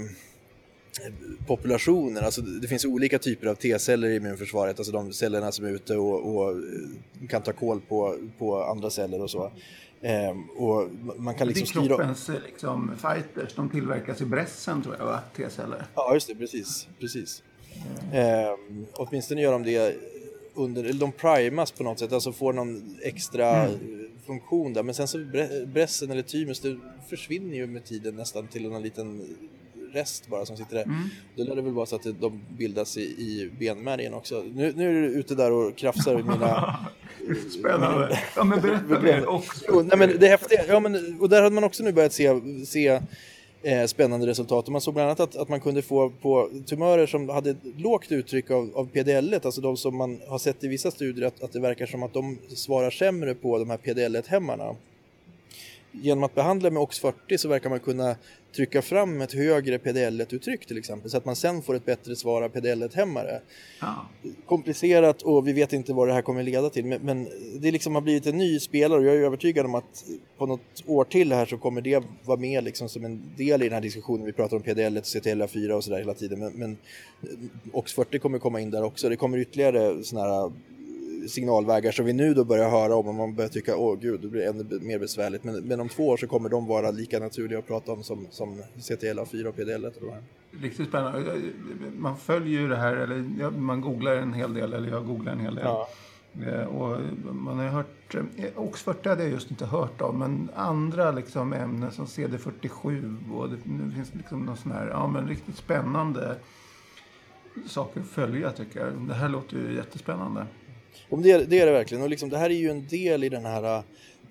populationer, 1.47 2.23
alltså 2.23 2.41
det 2.43 2.69
finns 2.69 2.85
olika 2.85 3.19
typer 3.19 3.47
av 3.47 3.55
T-celler 3.55 4.09
i 4.09 4.17
immunförsvaret, 4.17 4.79
alltså 4.79 4.93
de 4.93 5.13
cellerna 5.13 5.53
som 5.53 5.65
är 5.65 5.71
ute 5.71 5.97
och, 5.97 6.37
och 6.37 6.57
kan 7.29 7.43
ta 7.43 7.53
koll 7.53 7.81
på, 7.81 8.19
på 8.39 8.63
andra 8.63 8.91
celler 8.91 9.23
och 9.23 9.31
så. 9.31 9.53
Eh, 10.01 10.37
och 10.57 10.89
man 11.17 11.35
kan 11.35 11.49
liksom 11.49 11.67
styra... 11.67 11.83
Det 11.83 11.95
är 11.95 11.97
kroppens 11.97 12.31
liksom, 12.47 12.93
fighters, 12.97 13.55
de 13.55 13.69
tillverkas 13.69 14.21
i 14.21 14.25
brässen 14.25 14.83
tror 14.83 14.97
jag 14.99 15.05
va, 15.05 15.21
T-celler? 15.37 15.87
Ja 15.95 16.15
just 16.15 16.29
det, 16.29 16.35
precis. 16.35 16.89
precis. 17.01 17.43
Mm. 18.13 18.45
Eh, 18.45 18.55
åtminstone 18.93 19.41
gör 19.41 19.53
de 19.53 19.63
det 19.63 19.97
under, 20.55 20.85
eller 20.85 21.01
de 21.01 21.13
primas 21.13 21.71
på 21.71 21.83
något 21.83 21.99
sätt, 21.99 22.13
alltså 22.13 22.33
får 22.33 22.53
någon 22.53 22.99
extra 23.03 23.67
mm. 23.67 24.09
funktion 24.27 24.73
där. 24.73 24.83
Men 24.83 24.95
sen 24.95 25.09
så 25.09 25.19
brässen 25.67 26.11
eller 26.11 26.23
thymus, 26.23 26.61
det 26.61 26.77
försvinner 27.09 27.57
ju 27.57 27.67
med 27.67 27.85
tiden 27.85 28.17
nästan 28.17 28.47
till 28.47 28.67
en 28.67 28.83
liten 28.83 29.37
rest 29.95 30.29
bara 30.29 30.47
som 30.47 30.57
sitter 30.57 30.75
där. 30.75 30.83
Mm. 30.83 31.09
Då 31.37 31.45
lär 31.45 31.57
det 31.57 31.63
väl 31.63 31.73
vara 31.73 31.87
så 31.87 31.97
att 31.97 32.21
de 32.21 32.41
bildas 32.59 32.97
i, 32.97 33.01
i 33.03 33.51
benmärgen 33.59 34.15
också. 34.15 34.45
Nu, 34.55 34.73
nu 34.77 34.89
är 34.89 35.03
du 35.03 35.09
ute 35.09 35.35
där 35.35 35.53
och 35.53 35.77
krafsar 35.77 36.21
i 36.21 36.23
mina... 36.23 36.79
Spännande. 37.59 38.19
Ja 38.37 38.45
men 38.45 38.61
berätta 38.61 39.01
mer 39.03 39.27
också. 39.27 39.83
nej, 39.83 39.99
men 39.99 40.19
det 40.19 40.29
häftiga, 40.29 40.67
ja 40.69 40.81
men 40.81 41.21
och 41.21 41.29
där 41.29 41.43
hade 41.43 41.55
man 41.55 41.65
också 41.65 41.83
nu 41.83 41.93
börjat 41.93 42.13
se, 42.13 42.41
se 42.67 43.01
eh, 43.65 43.87
spännande 43.87 44.27
resultat. 44.27 44.67
Och 44.67 44.73
man 44.73 44.81
såg 44.81 44.95
bland 44.95 45.07
annat 45.07 45.21
att, 45.21 45.37
att 45.37 45.49
man 45.49 45.61
kunde 45.61 45.83
få 45.83 46.11
på 46.11 46.51
tumörer 46.67 47.07
som 47.07 47.29
hade 47.29 47.57
lågt 47.77 48.13
uttryck 48.13 48.51
av, 48.51 48.71
av 48.75 48.91
PDL1, 48.91 49.41
alltså 49.45 49.61
de 49.61 49.77
som 49.77 49.97
man 49.97 50.21
har 50.29 50.39
sett 50.39 50.65
i 50.65 50.69
vissa 50.69 50.91
studier 50.91 51.27
att, 51.27 51.43
att 51.43 51.53
det 51.53 51.61
verkar 51.61 51.87
som 51.87 52.03
att 52.03 52.13
de 52.13 52.39
svarar 52.49 52.91
sämre 52.91 53.35
på 53.35 53.59
de 53.59 53.71
här 53.71 53.77
PDL1-hämmarna 53.77 54.77
genom 56.03 56.25
att 56.25 56.35
behandla 56.35 56.71
med 56.71 56.83
OX40 56.83 57.37
så 57.37 57.49
verkar 57.49 57.71
man 57.71 57.81
kunna 57.81 58.17
trycka 58.57 58.83
fram 58.83 59.21
ett 59.21 59.33
högre 59.33 59.79
PDL-uttryck 59.79 60.67
till 60.67 60.79
exempel 60.79 61.11
så 61.11 61.17
att 61.17 61.25
man 61.25 61.37
sen 61.37 61.63
får 61.63 61.75
ett 61.75 61.85
bättre 61.85 62.17
svar 62.17 62.43
av 62.43 62.49
PDL-hämmare. 62.49 63.41
Ja. 63.81 64.07
Komplicerat 64.47 65.23
och 65.23 65.49
vi 65.49 65.53
vet 65.53 65.73
inte 65.73 65.93
vad 65.93 66.09
det 66.09 66.15
här 66.15 66.23
kommer 66.23 66.43
leda 66.43 66.71
till 66.71 66.85
men, 66.85 67.03
men 67.03 67.29
det 67.61 67.71
liksom 67.71 67.95
har 67.95 68.03
blivit 68.03 68.27
en 68.27 68.39
ny 68.39 68.61
spelare 68.61 68.99
och 68.99 69.07
jag 69.07 69.15
är 69.15 69.21
övertygad 69.21 69.67
om 69.67 69.75
att 69.75 70.05
på 70.39 70.47
något 70.47 70.85
år 70.87 71.05
till 71.05 71.33
här 71.33 71.47
så 71.47 71.59
kommer 71.59 71.81
det 71.81 72.05
vara 72.25 72.41
med 72.41 72.65
liksom 72.65 72.89
som 72.89 73.05
en 73.05 73.23
del 73.37 73.63
i 73.63 73.65
den 73.65 73.75
här 73.75 73.81
diskussionen. 73.81 74.27
Vi 74.27 74.33
pratar 74.33 74.57
om 74.57 74.63
PDL, 74.63 74.99
CTLA4 74.99 75.71
och 75.71 75.85
sådär 75.85 75.99
hela 75.99 76.15
tiden 76.15 76.39
men, 76.39 76.53
men 76.53 76.77
OX40 77.73 78.19
kommer 78.19 78.39
komma 78.39 78.61
in 78.61 78.71
där 78.71 78.85
också. 78.85 79.09
Det 79.09 79.17
kommer 79.17 79.39
ytterligare 79.39 80.05
sådana 80.05 80.35
här 80.35 80.53
signalvägar 81.29 81.93
som 81.93 82.05
vi 82.05 82.13
nu 82.13 82.35
då 82.35 82.45
börjar 82.45 82.71
höra 82.71 82.95
om 82.95 83.09
och 83.09 83.15
man 83.15 83.35
börjar 83.35 83.49
tycka 83.49 83.77
åh 83.77 83.99
gud 84.01 84.21
det 84.21 84.29
blir 84.29 84.47
ännu 84.47 84.81
mer 84.81 84.99
besvärligt 84.99 85.45
men, 85.45 85.55
men 85.55 85.81
om 85.81 85.89
två 85.89 86.09
år 86.09 86.17
så 86.17 86.27
kommer 86.27 86.49
de 86.49 86.67
vara 86.67 86.91
lika 86.91 87.19
naturliga 87.19 87.59
att 87.59 87.67
prata 87.67 87.93
om 87.93 88.03
som, 88.03 88.27
som 88.31 88.63
CTLA4 88.77 89.47
och 89.47 89.57
PDL. 89.57 89.87
Riktigt 90.61 90.89
spännande. 90.89 91.41
Man 91.97 92.17
följer 92.17 92.61
ju 92.61 92.69
det 92.69 92.77
här, 92.77 92.97
eller 92.97 93.51
man 93.51 93.81
googlar 93.81 94.17
en 94.17 94.33
hel 94.33 94.55
del, 94.55 94.73
eller 94.73 94.89
jag 94.89 95.07
googlar 95.07 95.33
en 95.33 95.41
hel 95.41 95.55
del. 95.55 95.65
Ja. 95.65 95.89
Eh, 96.43 96.65
och 96.65 97.01
man 97.35 97.59
har 97.59 97.67
hört, 97.67 98.15
eh, 98.15 98.45
OX40 98.57 99.09
hade 99.09 99.23
jag 99.23 99.33
just 99.33 99.51
inte 99.51 99.67
hört 99.67 100.01
om, 100.01 100.19
men 100.19 100.51
andra 100.55 101.11
liksom 101.11 101.53
ämnen 101.53 101.93
som 101.93 102.07
CD47 102.07 103.15
och 103.35 103.49
det, 103.49 103.57
det 103.65 103.95
finns 103.95 104.15
liksom 104.15 104.45
någon 104.45 104.57
sån 104.57 104.73
här, 104.73 104.89
ja 104.89 105.07
men 105.07 105.29
riktigt 105.29 105.57
spännande 105.57 106.37
saker 107.67 108.01
att 108.01 108.07
följa 108.07 108.53
tycker 108.53 108.81
jag. 108.81 108.93
Det 109.09 109.15
här 109.15 109.29
låter 109.29 109.57
ju 109.57 109.75
jättespännande. 109.75 110.47
Och 111.09 111.19
det, 111.19 111.45
det 111.45 111.61
är 111.61 111.67
det 111.67 111.73
verkligen. 111.73 112.03
Och 112.03 112.11
liksom, 112.11 112.29
det 112.29 112.39
här 112.39 112.51
är 112.51 112.55
ju 112.55 112.71
en 112.71 112.87
del 112.87 113.25
i 113.25 113.29
den 113.29 113.45
här 113.45 113.77
äh, 113.77 113.83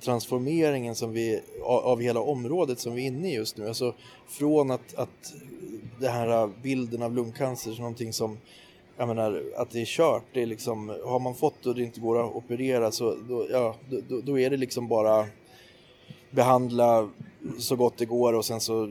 transformeringen 0.01 0.95
som 0.95 1.11
vi, 1.11 1.41
av 1.63 2.01
hela 2.01 2.19
området 2.19 2.79
som 2.79 2.93
vi 2.93 3.03
är 3.03 3.07
inne 3.07 3.29
i 3.31 3.35
just 3.35 3.57
nu. 3.57 3.67
Alltså 3.67 3.95
från 4.27 4.71
att, 4.71 4.95
att 4.95 5.33
den 5.99 6.11
här 6.11 6.43
äh, 6.43 6.49
bilden 6.61 7.01
av 7.01 7.15
lungcancer 7.15 7.71
som 7.71 7.81
någonting 7.81 8.13
som 8.13 8.37
jag 8.97 9.07
menar, 9.07 9.43
att 9.57 9.71
det 9.71 9.81
är 9.81 9.85
kört, 9.85 10.23
det 10.33 10.41
är 10.41 10.45
liksom, 10.45 10.89
har 11.05 11.19
man 11.19 11.35
fått 11.35 11.65
och 11.65 11.75
det 11.75 11.83
inte 11.83 11.99
går 11.99 12.25
att 12.25 12.35
operera 12.35 12.91
så 12.91 13.15
då, 13.29 13.47
ja, 13.51 13.75
då, 14.09 14.21
då 14.21 14.39
är 14.39 14.49
det 14.49 14.57
liksom 14.57 14.87
bara 14.87 15.25
behandla 16.35 17.09
så 17.57 17.75
gott 17.75 17.97
det 17.97 18.05
går 18.05 18.33
och 18.33 18.45
sen 18.45 18.59
så 18.61 18.89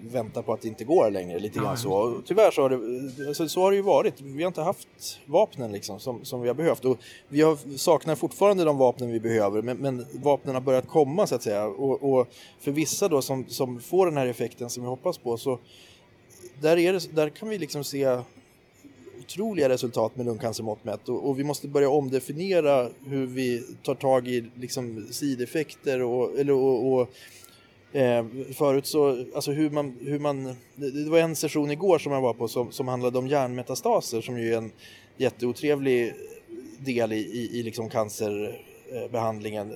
vänta 0.00 0.42
på 0.42 0.52
att 0.52 0.62
det 0.62 0.68
inte 0.68 0.84
går 0.84 1.10
längre. 1.10 1.38
Lite 1.38 1.58
grann 1.58 1.76
så. 1.76 1.92
Och 1.92 2.26
tyvärr 2.26 2.50
så 2.50 2.62
har, 2.62 2.70
det, 2.70 3.28
alltså, 3.28 3.48
så 3.48 3.60
har 3.60 3.70
det 3.70 3.76
ju 3.76 3.82
varit. 3.82 4.20
Vi 4.20 4.42
har 4.42 4.48
inte 4.48 4.62
haft 4.62 4.88
vapnen 5.26 5.72
liksom 5.72 6.00
som, 6.00 6.24
som 6.24 6.40
vi 6.40 6.48
har 6.48 6.54
behövt. 6.54 6.84
Och 6.84 6.98
vi 7.28 7.42
har, 7.42 7.76
saknar 7.76 8.14
fortfarande 8.14 8.64
de 8.64 8.78
vapnen 8.78 9.12
vi 9.12 9.20
behöver 9.20 9.62
men, 9.62 9.76
men 9.76 10.06
vapnen 10.12 10.54
har 10.54 10.62
börjat 10.62 10.88
komma 10.88 11.26
så 11.26 11.34
att 11.34 11.42
säga. 11.42 11.66
Och, 11.66 12.12
och, 12.12 12.28
för 12.60 12.70
vissa 12.70 13.08
då 13.08 13.22
som, 13.22 13.44
som 13.48 13.80
får 13.80 14.06
den 14.06 14.16
här 14.16 14.26
effekten 14.26 14.70
som 14.70 14.82
vi 14.82 14.88
hoppas 14.88 15.18
på 15.18 15.36
så 15.36 15.58
där, 16.60 16.76
är 16.76 16.92
det, 16.92 17.14
där 17.14 17.28
kan 17.28 17.48
vi 17.48 17.58
liksom 17.58 17.84
se 17.84 18.18
otroliga 19.24 19.68
resultat 19.68 20.16
med 20.16 20.26
lungcancermått 20.26 20.84
mätt 20.84 21.08
och, 21.08 21.28
och, 21.28 21.38
vi 21.38 21.44
måste 21.44 21.68
börja 21.68 21.88
omdefiniera 21.88 22.88
hur 23.06 23.26
vi 23.26 23.62
tar 23.82 23.94
tag 23.94 24.28
i 24.28 24.50
liksom 24.54 25.06
sideffekter 25.10 26.02
och, 26.02 26.38
eller, 26.38 26.52
och, 26.52 26.92
och 26.92 27.10
Eh, 27.94 28.24
förut 28.54 28.86
så, 28.86 29.24
alltså 29.34 29.52
hur 29.52 29.70
man, 29.70 29.96
hur 30.00 30.18
man, 30.18 30.56
det 30.74 31.10
var 31.10 31.18
en 31.18 31.36
session 31.36 31.70
igår 31.70 31.98
som 31.98 32.12
jag 32.12 32.20
var 32.20 32.34
på 32.34 32.48
som, 32.48 32.72
som 32.72 32.88
handlade 32.88 33.18
om 33.18 33.28
hjärnmetastaser 33.28 34.20
som 34.20 34.38
ju 34.38 34.52
är 34.52 34.58
en 34.58 34.72
jätteotrevlig 35.16 36.14
del 36.78 37.12
i, 37.12 37.16
i, 37.16 37.58
i 37.58 37.62
liksom 37.62 37.90
cancerbehandlingen. 37.90 39.72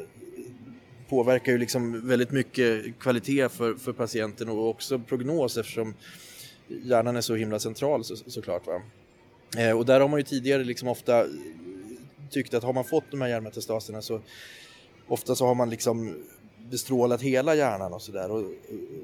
Påverkar 1.09 1.53
ju 1.53 1.59
liksom 1.59 2.09
väldigt 2.09 2.31
mycket 2.31 2.99
kvalitet 2.99 3.49
för, 3.49 3.75
för 3.75 3.93
patienten 3.93 4.49
och 4.49 4.69
också 4.69 4.99
prognos 4.99 5.57
eftersom 5.57 5.95
hjärnan 6.69 7.17
är 7.17 7.21
så 7.21 7.35
himla 7.35 7.59
central 7.59 8.05
så, 8.05 8.17
såklart. 8.17 8.67
Va? 8.67 8.83
Eh, 9.57 9.79
och 9.79 9.87
där 9.87 10.01
har 10.01 10.09
man 10.09 10.21
ju 10.21 10.25
tidigare 10.25 10.65
liksom 10.65 10.89
ofta 10.89 11.27
tyckt 12.31 12.55
att 12.55 12.63
har 12.63 12.73
man 12.73 12.85
fått 12.85 13.11
de 13.11 13.21
här 13.21 13.29
hjärnmetastaserna 13.29 14.03
så 14.03 14.21
ofta 15.09 15.35
så 15.35 15.47
har 15.47 15.55
man 15.55 15.71
liksom 15.71 16.25
bestrålat 16.71 17.23
hela 17.23 17.55
hjärnan 17.55 17.93
och 17.93 18.03
sådär. 18.03 18.31
Och, 18.31 18.45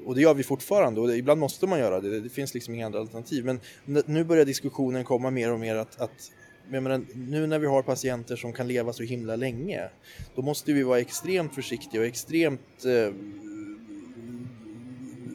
och 0.05 0.15
det 0.15 0.21
gör 0.21 0.33
vi 0.33 0.43
fortfarande 0.43 1.01
och 1.01 1.07
det, 1.07 1.17
ibland 1.17 1.39
måste 1.39 1.67
man 1.67 1.79
göra 1.79 2.01
det. 2.01 2.19
Det 2.19 2.29
finns 2.29 2.53
liksom 2.53 2.73
inga 2.73 2.85
andra 2.85 2.99
alternativ. 2.99 3.45
Men 3.45 3.59
nu 4.05 4.23
börjar 4.23 4.45
diskussionen 4.45 5.03
komma 5.03 5.31
mer 5.31 5.51
och 5.51 5.59
mer 5.59 5.75
att, 5.75 6.01
att 6.01 6.31
menar, 6.69 7.01
nu 7.13 7.47
när 7.47 7.59
vi 7.59 7.67
har 7.67 7.81
patienter 7.81 8.35
som 8.35 8.53
kan 8.53 8.67
leva 8.67 8.93
så 8.93 9.03
himla 9.03 9.35
länge, 9.35 9.89
då 10.35 10.41
måste 10.41 10.73
vi 10.73 10.83
vara 10.83 10.99
extremt 10.99 11.55
försiktiga 11.55 12.01
och 12.01 12.07
extremt 12.07 12.85
eh, 12.85 13.13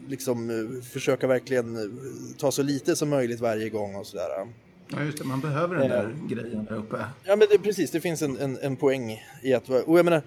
liksom 0.09 0.51
eh, 0.51 0.83
försöka 0.83 1.27
verkligen 1.27 2.01
ta 2.39 2.53
så 2.53 2.63
lite 2.63 2.97
som 2.97 3.09
möjligt 3.09 3.41
varje 3.41 3.69
gång 3.69 3.95
och 3.95 4.07
sådär. 4.07 4.47
Ja, 4.93 5.03
just 5.05 5.19
det. 5.19 5.25
Man 5.25 5.41
behöver 5.41 5.77
den 5.77 5.89
där 5.89 6.05
eh, 6.05 6.27
grejen 6.29 6.65
där 6.65 6.77
uppe. 6.77 7.05
Ja, 7.25 7.37
men 7.37 7.49
det, 7.51 7.59
precis. 7.59 7.91
Det 7.91 8.01
finns 8.01 8.23
en, 8.23 8.37
en, 8.37 8.59
en 8.63 8.77
poäng 8.77 9.25
i 9.43 9.55
att... 9.55 9.69
Och 9.69 9.99
jag 9.99 10.05
menar, 10.05 10.23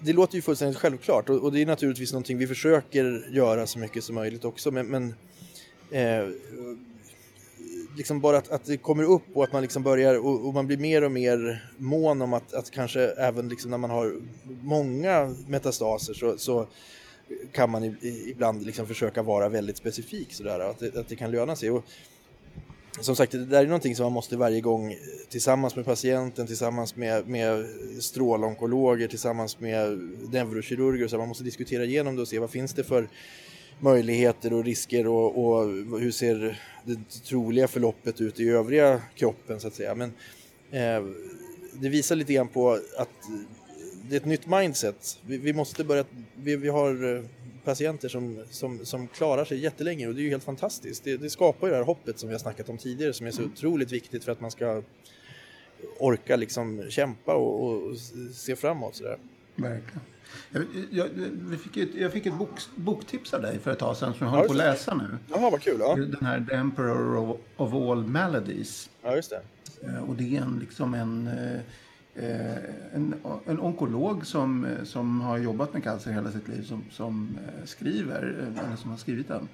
det 0.00 0.12
låter 0.12 0.36
ju 0.36 0.42
fullständigt 0.42 0.78
självklart 0.78 1.28
och, 1.28 1.36
och, 1.36 1.52
det 1.52 1.62
är 1.62 1.66
naturligtvis 1.66 2.12
någonting 2.12 2.38
vi 2.38 2.46
försöker 2.46 3.28
göra 3.30 3.66
så 3.66 3.78
mycket 3.78 4.04
som 4.04 4.14
möjligt 4.14 4.44
också 4.44 4.70
men, 4.70 4.86
men 4.86 5.14
eh, 5.90 6.28
liksom 7.96 8.20
bara 8.20 8.38
att, 8.38 8.50
att 8.50 8.64
det 8.64 8.76
kommer 8.76 9.04
upp 9.04 9.22
och 9.34 9.44
att 9.44 9.52
man 9.52 9.62
liksom 9.62 9.82
börjar 9.82 10.18
och, 10.18 10.46
och 10.46 10.54
man 10.54 10.66
blir 10.66 10.76
mer 10.76 11.04
och 11.04 11.12
mer 11.12 11.68
mån 11.76 12.22
om 12.22 12.32
att, 12.32 12.54
att 12.54 12.70
kanske 12.70 13.00
även 13.00 13.48
liksom 13.48 13.70
när 13.70 13.78
man 13.78 13.90
har 13.90 14.14
många 14.62 15.34
metastaser 15.46 16.14
så, 16.14 16.38
så 16.38 16.66
kan 17.52 17.70
man 17.70 17.96
ibland 18.02 18.66
liksom 18.66 18.86
försöka 18.86 19.22
vara 19.22 19.48
väldigt 19.48 19.76
specifik 19.76 20.32
sådär, 20.32 20.60
att 20.60 20.78
det, 20.78 20.96
att 20.96 21.08
det 21.08 21.16
kan 21.16 21.30
löna 21.30 21.56
sig. 21.56 21.70
Och 21.70 21.84
som 23.00 23.16
sagt, 23.16 23.32
det 23.32 23.44
där 23.44 23.62
är 23.62 23.66
någonting 23.66 23.96
som 23.96 24.04
man 24.04 24.12
måste 24.12 24.36
varje 24.36 24.60
gång 24.60 24.92
eh, 24.92 24.98
tillsammans 25.28 25.76
med 25.76 25.84
patienten, 25.84 26.46
tillsammans 26.46 26.96
med, 26.96 27.28
med 27.28 27.66
strålonkologer, 28.00 29.08
tillsammans 29.08 29.60
med 29.60 29.98
neurokirurger, 30.32 31.08
så 31.08 31.18
man 31.18 31.28
måste 31.28 31.44
diskutera 31.44 31.84
igenom 31.84 32.16
det 32.16 32.22
och 32.22 32.28
se 32.28 32.38
vad 32.38 32.50
finns 32.50 32.74
det 32.74 32.84
för 32.84 33.08
möjligheter 33.80 34.52
och 34.52 34.64
risker 34.64 35.06
och, 35.06 35.44
och 35.44 35.66
hur 36.00 36.10
ser 36.10 36.60
det 36.84 36.98
troliga 37.24 37.68
förloppet 37.68 38.20
ut 38.20 38.40
i 38.40 38.48
övriga 38.48 39.02
kroppen 39.14 39.60
så 39.60 39.68
att 39.68 39.74
säga. 39.74 39.94
Men 39.94 40.12
eh, 40.70 41.04
det 41.72 41.88
visar 41.88 42.16
lite 42.16 42.32
grann 42.32 42.48
på 42.48 42.72
att 42.96 43.08
det 44.08 44.16
är 44.16 44.20
ett 44.20 44.26
nytt 44.26 44.46
mindset. 44.46 45.18
Vi, 45.26 45.38
vi 45.38 45.52
måste 45.52 45.84
börja, 45.84 46.04
vi, 46.36 46.56
vi 46.56 46.68
har 46.68 47.16
eh, 47.16 47.22
patienter 47.68 48.08
som, 48.08 48.44
som, 48.50 48.84
som 48.84 49.08
klarar 49.08 49.44
sig 49.44 49.58
jättelänge 49.58 50.08
och 50.08 50.14
det 50.14 50.20
är 50.20 50.22
ju 50.22 50.30
helt 50.30 50.44
fantastiskt. 50.44 51.04
Det, 51.04 51.16
det 51.16 51.30
skapar 51.30 51.66
ju 51.66 51.70
det 51.70 51.76
här 51.76 51.84
hoppet 51.84 52.18
som 52.18 52.28
vi 52.28 52.34
har 52.34 52.38
snackat 52.38 52.68
om 52.68 52.78
tidigare 52.78 53.12
som 53.12 53.26
är 53.26 53.30
så 53.30 53.42
mm. 53.42 53.52
otroligt 53.52 53.92
viktigt 53.92 54.24
för 54.24 54.32
att 54.32 54.40
man 54.40 54.50
ska 54.50 54.82
orka 55.98 56.36
liksom 56.36 56.84
kämpa 56.90 57.34
och, 57.34 57.72
och 57.72 57.96
se 58.34 58.56
framåt. 58.56 58.96
Sådär. 58.96 59.18
Verkligen. 59.54 60.00
Jag, 60.50 60.62
jag, 60.90 61.08
jag, 61.50 61.60
fick 61.60 61.76
ett, 61.76 61.94
jag 61.94 62.12
fick 62.12 62.26
ett 62.26 62.38
bok, 62.38 62.50
boktips 62.74 63.34
av 63.34 63.42
dig 63.42 63.58
för 63.58 63.70
ett 63.70 63.78
tag 63.78 63.96
sedan 63.96 64.14
som 64.14 64.26
jag 64.26 64.32
håller 64.32 64.44
på 64.44 64.52
att 64.52 64.58
läsa 64.58 64.94
nu. 64.94 65.18
Jaha, 65.28 65.50
vad 65.50 65.62
kul. 65.62 65.76
Ja. 65.80 65.94
Den 65.96 66.26
här 66.26 66.46
The 66.48 66.54
Emperor 66.54 67.16
of, 67.16 67.36
of 67.56 67.74
All 67.74 68.06
Maladies. 68.06 68.90
Ja, 69.02 69.16
just 69.16 69.30
det. 69.30 69.40
Eh, 69.86 70.10
och 70.10 70.14
det 70.14 70.36
är 70.36 70.42
en, 70.42 70.58
liksom 70.60 70.94
en 70.94 71.28
Eh, 71.28 71.60
en, 72.94 73.14
en 73.46 73.60
onkolog 73.60 74.26
som, 74.26 74.66
som 74.84 75.20
har 75.20 75.38
jobbat 75.38 75.72
med 75.72 75.84
cancer 75.84 76.12
hela 76.12 76.30
sitt 76.30 76.48
liv 76.48 76.62
som, 76.62 76.84
som 76.90 77.38
eh, 77.46 77.64
skriver, 77.64 78.36
eh, 78.40 78.64
eller 78.64 78.76
som 78.76 78.90
har 78.90 78.98
skrivit 78.98 79.28
den. 79.28 79.48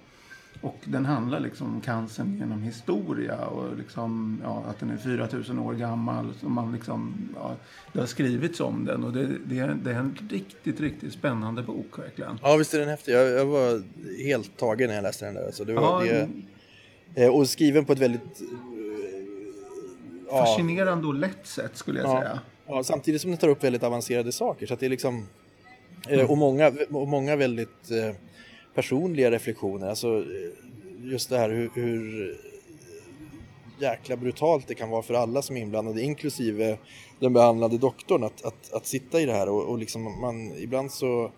Och 0.60 0.78
den 0.84 1.04
handlar 1.04 1.40
liksom 1.40 1.74
om 1.74 1.80
cancern 1.80 2.36
genom 2.38 2.62
historia 2.62 3.46
och 3.46 3.76
liksom, 3.76 4.40
ja, 4.44 4.64
att 4.68 4.80
den 4.80 4.90
är 4.90 4.96
4000 4.96 5.58
år 5.58 5.74
gammal. 5.74 6.34
Så 6.40 6.48
man 6.48 6.72
liksom, 6.72 7.14
ja, 7.34 7.56
det 7.92 8.00
har 8.00 8.06
skrivits 8.06 8.60
om 8.60 8.84
den 8.84 9.04
och 9.04 9.12
det, 9.12 9.28
det, 9.46 9.58
är, 9.58 9.76
det 9.84 9.90
är 9.90 9.94
en 9.94 10.18
riktigt, 10.30 10.80
riktigt 10.80 11.12
spännande 11.12 11.62
bok 11.62 11.98
verkligen. 11.98 12.38
Ja, 12.42 12.56
visst 12.56 12.74
är 12.74 12.78
den 12.78 12.88
häftig. 12.88 13.12
Jag, 13.12 13.28
jag 13.28 13.46
var 13.46 13.82
helt 14.24 14.56
tagen 14.56 14.88
när 14.88 14.94
jag 14.94 15.02
läste 15.02 15.24
den 15.24 15.34
där. 15.34 15.50
Så 15.52 15.64
det 15.64 15.74
var, 15.74 16.04
ja, 16.04 16.26
det, 17.14 17.28
och 17.28 17.48
skriven 17.48 17.84
på 17.84 17.92
ett 17.92 17.98
väldigt... 17.98 18.42
Fascinerande 20.30 21.06
och 21.06 21.14
lätt 21.14 21.46
sätt 21.46 21.76
skulle 21.76 22.00
jag 22.00 22.08
ja. 22.08 22.20
säga. 22.20 22.40
Ja, 22.66 22.84
samtidigt 22.84 23.20
som 23.20 23.30
den 23.30 23.38
tar 23.38 23.48
upp 23.48 23.64
väldigt 23.64 23.82
avancerade 23.82 24.32
saker. 24.32 24.66
Så 24.66 24.74
det 24.74 24.86
är 24.86 24.90
liksom, 24.90 25.26
mm. 26.08 26.26
och, 26.26 26.38
många, 26.38 26.72
och 26.90 27.08
många 27.08 27.36
väldigt 27.36 27.90
eh, 27.90 28.14
personliga 28.74 29.30
reflektioner. 29.30 29.88
Alltså, 29.88 30.08
eh, 30.16 31.10
just 31.10 31.30
det 31.30 31.38
här 31.38 31.50
hur, 31.50 31.70
hur 31.74 32.36
jäkla 33.80 34.16
brutalt 34.16 34.68
det 34.68 34.74
kan 34.74 34.90
vara 34.90 35.02
för 35.02 35.14
alla 35.14 35.42
som 35.42 35.56
är 35.56 35.60
inblandade, 35.60 36.02
inklusive 36.02 36.78
den 37.20 37.32
behandlade 37.32 37.78
doktorn, 37.78 38.24
att, 38.24 38.44
att, 38.44 38.72
att 38.72 38.86
sitta 38.86 39.20
i 39.20 39.26
det 39.26 39.32
här 39.32 39.48
och, 39.48 39.64
och 39.64 39.78
liksom 39.78 40.20
man, 40.20 40.52
ibland 40.58 40.92
så 40.92 41.30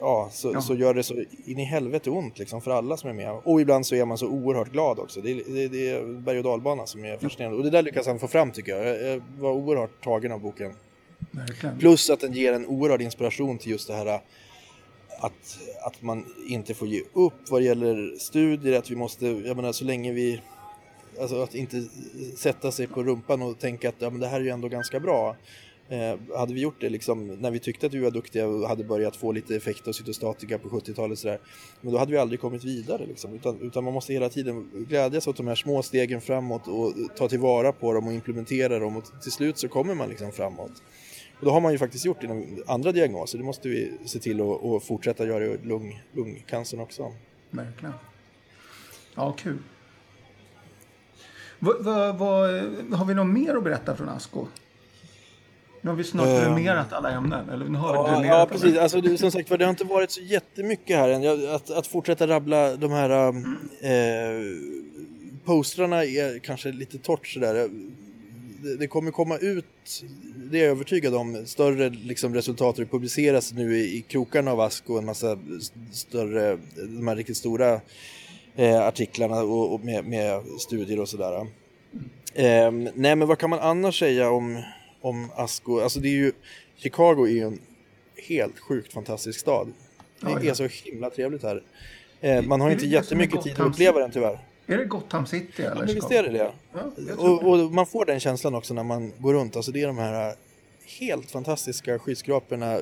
ja, 0.00 0.28
så, 0.32 0.52
ja. 0.52 0.60
så 0.60 0.74
gör 0.74 0.94
det 0.94 1.02
så 1.02 1.14
in 1.44 1.58
i 1.58 1.64
helvete 1.64 2.10
ont 2.10 2.38
liksom 2.38 2.60
för 2.60 2.70
alla 2.70 2.96
som 2.96 3.10
är 3.10 3.14
med. 3.14 3.40
Och 3.44 3.60
ibland 3.60 3.86
så 3.86 3.94
är 3.94 4.04
man 4.04 4.18
så 4.18 4.26
oerhört 4.26 4.72
glad 4.72 4.98
också. 4.98 5.20
Det, 5.20 5.34
det, 5.34 5.68
det 5.68 5.90
är 5.90 6.20
berg 6.20 6.38
och 6.38 6.44
dalbana 6.44 6.86
som 6.86 7.04
är 7.04 7.18
fascinerande. 7.18 7.58
Och 7.58 7.64
det 7.64 7.70
där 7.70 7.82
lyckas 7.82 8.06
han 8.06 8.18
få 8.18 8.28
fram 8.28 8.50
tycker 8.50 8.76
jag. 8.76 9.12
Jag 9.12 9.22
var 9.38 9.52
oerhört 9.52 10.04
tagen 10.04 10.32
av 10.32 10.40
boken. 10.40 10.72
Verkligen. 11.30 11.78
Plus 11.78 12.10
att 12.10 12.20
den 12.20 12.32
ger 12.32 12.52
en 12.52 12.66
oerhörd 12.66 13.02
inspiration 13.02 13.58
till 13.58 13.70
just 13.70 13.88
det 13.88 13.94
här 13.94 14.20
att, 15.18 15.58
att 15.82 16.02
man 16.02 16.24
inte 16.48 16.74
får 16.74 16.88
ge 16.88 17.02
upp 17.12 17.50
vad 17.50 17.62
gäller 17.62 18.18
studier, 18.18 18.78
att 18.78 18.90
vi 18.90 18.96
måste, 18.96 19.26
jag 19.26 19.56
menar 19.56 19.72
så 19.72 19.84
länge 19.84 20.12
vi 20.12 20.40
Alltså 21.20 21.42
att 21.42 21.54
inte 21.54 21.84
sätta 22.36 22.72
sig 22.72 22.86
på 22.86 23.02
rumpan 23.02 23.42
och 23.42 23.58
tänka 23.58 23.88
att 23.88 23.94
ja, 23.98 24.10
men 24.10 24.20
det 24.20 24.26
här 24.26 24.40
är 24.40 24.44
ju 24.44 24.50
ändå 24.50 24.68
ganska 24.68 25.00
bra. 25.00 25.36
Eh, 25.88 26.18
hade 26.36 26.54
vi 26.54 26.60
gjort 26.60 26.80
det 26.80 26.88
liksom, 26.88 27.26
när 27.26 27.50
vi 27.50 27.58
tyckte 27.58 27.86
att 27.86 27.94
vi 27.94 27.98
var 27.98 28.10
duktiga 28.10 28.46
och 28.46 28.68
hade 28.68 28.84
börjat 28.84 29.16
få 29.16 29.32
lite 29.32 29.56
effekt 29.56 29.88
av 29.88 29.92
cytostatika 29.92 30.58
på 30.58 30.68
70-talet 30.68 31.18
sådär, 31.18 31.40
men 31.80 31.92
då 31.92 31.98
hade 31.98 32.12
vi 32.12 32.18
aldrig 32.18 32.40
kommit 32.40 32.64
vidare 32.64 33.06
liksom, 33.06 33.34
utan, 33.34 33.60
utan, 33.60 33.84
man 33.84 33.92
måste 33.92 34.12
hela 34.12 34.28
tiden 34.28 34.70
glädjas 34.88 35.26
åt 35.26 35.36
de 35.36 35.46
här 35.46 35.54
små 35.54 35.82
stegen 35.82 36.20
framåt 36.20 36.68
och 36.68 36.92
ta 37.16 37.28
tillvara 37.28 37.72
på 37.72 37.92
dem 37.92 38.06
och 38.06 38.12
implementera 38.12 38.78
dem 38.78 38.96
och 38.96 39.04
till 39.22 39.32
slut 39.32 39.58
så 39.58 39.68
kommer 39.68 39.94
man 39.94 40.08
liksom 40.08 40.32
framåt. 40.32 40.82
Och 41.38 41.44
då 41.44 41.50
har 41.50 41.60
man 41.60 41.72
ju 41.72 41.78
faktiskt 41.78 42.04
gjort 42.04 42.22
inom 42.22 42.62
andra 42.66 42.92
diagnoser, 42.92 43.38
det 43.38 43.44
måste 43.44 43.68
vi 43.68 43.92
se 44.04 44.18
till 44.18 44.40
att 44.40 44.84
fortsätta 44.84 45.26
göra 45.26 45.44
i 45.44 45.58
lung, 45.62 46.02
lungcancern 46.12 46.80
också. 46.80 47.12
Verkligen. 47.50 47.94
Ja, 49.14 49.32
kul. 49.32 49.58
Va, 51.58 51.72
va, 51.80 52.12
va, 52.12 52.26
har 52.96 53.04
vi 53.04 53.14
något 53.14 53.26
mer 53.26 53.56
att 53.56 53.64
berätta 53.64 53.96
från 53.96 54.08
Asko? 54.08 54.46
Nu 55.86 55.90
har 55.90 55.96
vi 55.96 56.04
snart 56.04 56.28
um, 56.28 56.34
dränerat 56.34 56.92
alla 56.92 57.10
ämnen. 57.10 57.50
Eller 57.50 57.68
nu 57.68 57.78
har 57.78 57.94
ja, 57.94 58.24
ja, 58.24 58.46
precis. 58.50 58.78
Alltså, 58.78 59.00
det, 59.00 59.18
som 59.18 59.30
sagt 59.30 59.48
det 59.48 59.64
har 59.64 59.70
inte 59.70 59.84
varit 59.84 60.10
så 60.10 60.20
jättemycket 60.20 60.96
här 60.96 61.08
än. 61.08 61.54
Att, 61.54 61.70
att 61.70 61.86
fortsätta 61.86 62.26
rabbla 62.26 62.76
de 62.76 62.90
här 62.90 63.10
mm. 63.10 63.56
eh, 63.80 64.58
postrarna 65.44 66.04
är 66.04 66.38
kanske 66.38 66.72
lite 66.72 66.98
torrt 66.98 67.26
sådär. 67.26 67.54
Det, 68.62 68.76
det 68.76 68.86
kommer 68.86 69.10
komma 69.10 69.36
ut, 69.36 70.04
det 70.50 70.58
är 70.58 70.62
jag 70.62 70.70
övertygad 70.70 71.14
om, 71.14 71.46
större 71.46 71.88
liksom, 71.88 72.34
resultat 72.34 72.76
publiceras 72.76 73.52
nu 73.52 73.78
i, 73.78 73.96
i 73.96 74.02
krokarna 74.02 74.52
av 74.52 74.60
Asko. 74.60 74.98
En 74.98 75.04
massa 75.04 75.38
större, 75.92 76.58
de 76.76 77.08
här 77.08 77.16
riktigt 77.16 77.36
stora 77.36 77.80
eh, 78.56 78.86
artiklarna 78.86 79.42
och, 79.42 79.74
och 79.74 79.84
med, 79.84 80.04
med, 80.04 80.42
studier 80.60 81.00
och 81.00 81.08
sådär. 81.08 81.46
Eh, 82.34 82.70
nej 82.94 83.16
men 83.16 83.28
vad 83.28 83.38
kan 83.38 83.50
man 83.50 83.58
annars 83.58 83.98
säga 83.98 84.30
om, 84.30 84.62
om 85.08 85.30
Asko? 85.36 85.80
Alltså 85.80 86.00
det 86.00 86.08
är 86.08 86.16
ju, 86.16 86.32
Chicago 86.76 87.26
är 87.26 87.30
ju 87.30 87.42
en 87.42 87.58
helt 88.28 88.58
sjukt 88.58 88.92
fantastisk 88.92 89.40
stad. 89.40 89.66
Det 90.20 90.30
ja, 90.30 90.40
ja. 90.42 90.50
är 90.50 90.54
så 90.54 90.68
himla 90.84 91.10
trevligt 91.10 91.42
här. 91.42 91.62
Eh, 92.20 92.42
man 92.42 92.60
har 92.60 92.70
inte 92.70 92.86
jättemycket 92.86 93.42
tid 93.42 93.52
att 93.52 93.66
uppleva 93.66 94.00
den 94.00 94.10
tyvärr. 94.10 94.38
Är 94.66 94.78
det 94.78 94.84
Gotham 94.84 95.26
City 95.26 95.62
eller? 95.62 95.86
Ja, 95.86 95.94
visst 95.94 96.10
är 96.10 96.22
det 96.22 96.30
det. 96.30 96.52
Ja, 96.72 97.14
och, 97.18 97.50
och, 97.50 97.72
man 97.72 97.86
får 97.86 98.04
den 98.04 98.20
känslan 98.20 98.54
också 98.54 98.74
när 98.74 98.82
man 98.82 99.12
går 99.18 99.34
runt. 99.34 99.56
Alltså 99.56 99.72
det 99.72 99.82
är 99.82 99.86
de 99.86 99.98
här 99.98 100.34
helt 101.00 101.30
fantastiska 101.30 101.98
skyskraporna 101.98 102.78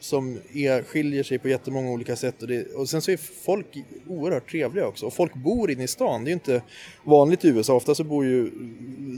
som 0.00 0.38
är, 0.54 0.82
skiljer 0.82 1.22
sig 1.22 1.38
på 1.38 1.48
jättemånga 1.48 1.90
olika 1.90 2.16
sätt 2.16 2.42
och, 2.42 2.48
det, 2.48 2.74
och 2.74 2.88
sen 2.88 3.02
så 3.02 3.10
är 3.10 3.16
folk 3.16 3.66
oerhört 4.06 4.50
trevliga 4.50 4.86
också 4.86 5.06
och 5.06 5.12
folk 5.12 5.34
bor 5.34 5.70
inne 5.70 5.84
i 5.84 5.88
stan. 5.88 6.24
Det 6.24 6.28
är 6.28 6.30
ju 6.30 6.34
inte 6.34 6.62
vanligt 7.04 7.44
i 7.44 7.48
USA, 7.48 7.74
ofta 7.74 7.94
så 7.94 8.04
bor 8.04 8.24
ju 8.24 8.50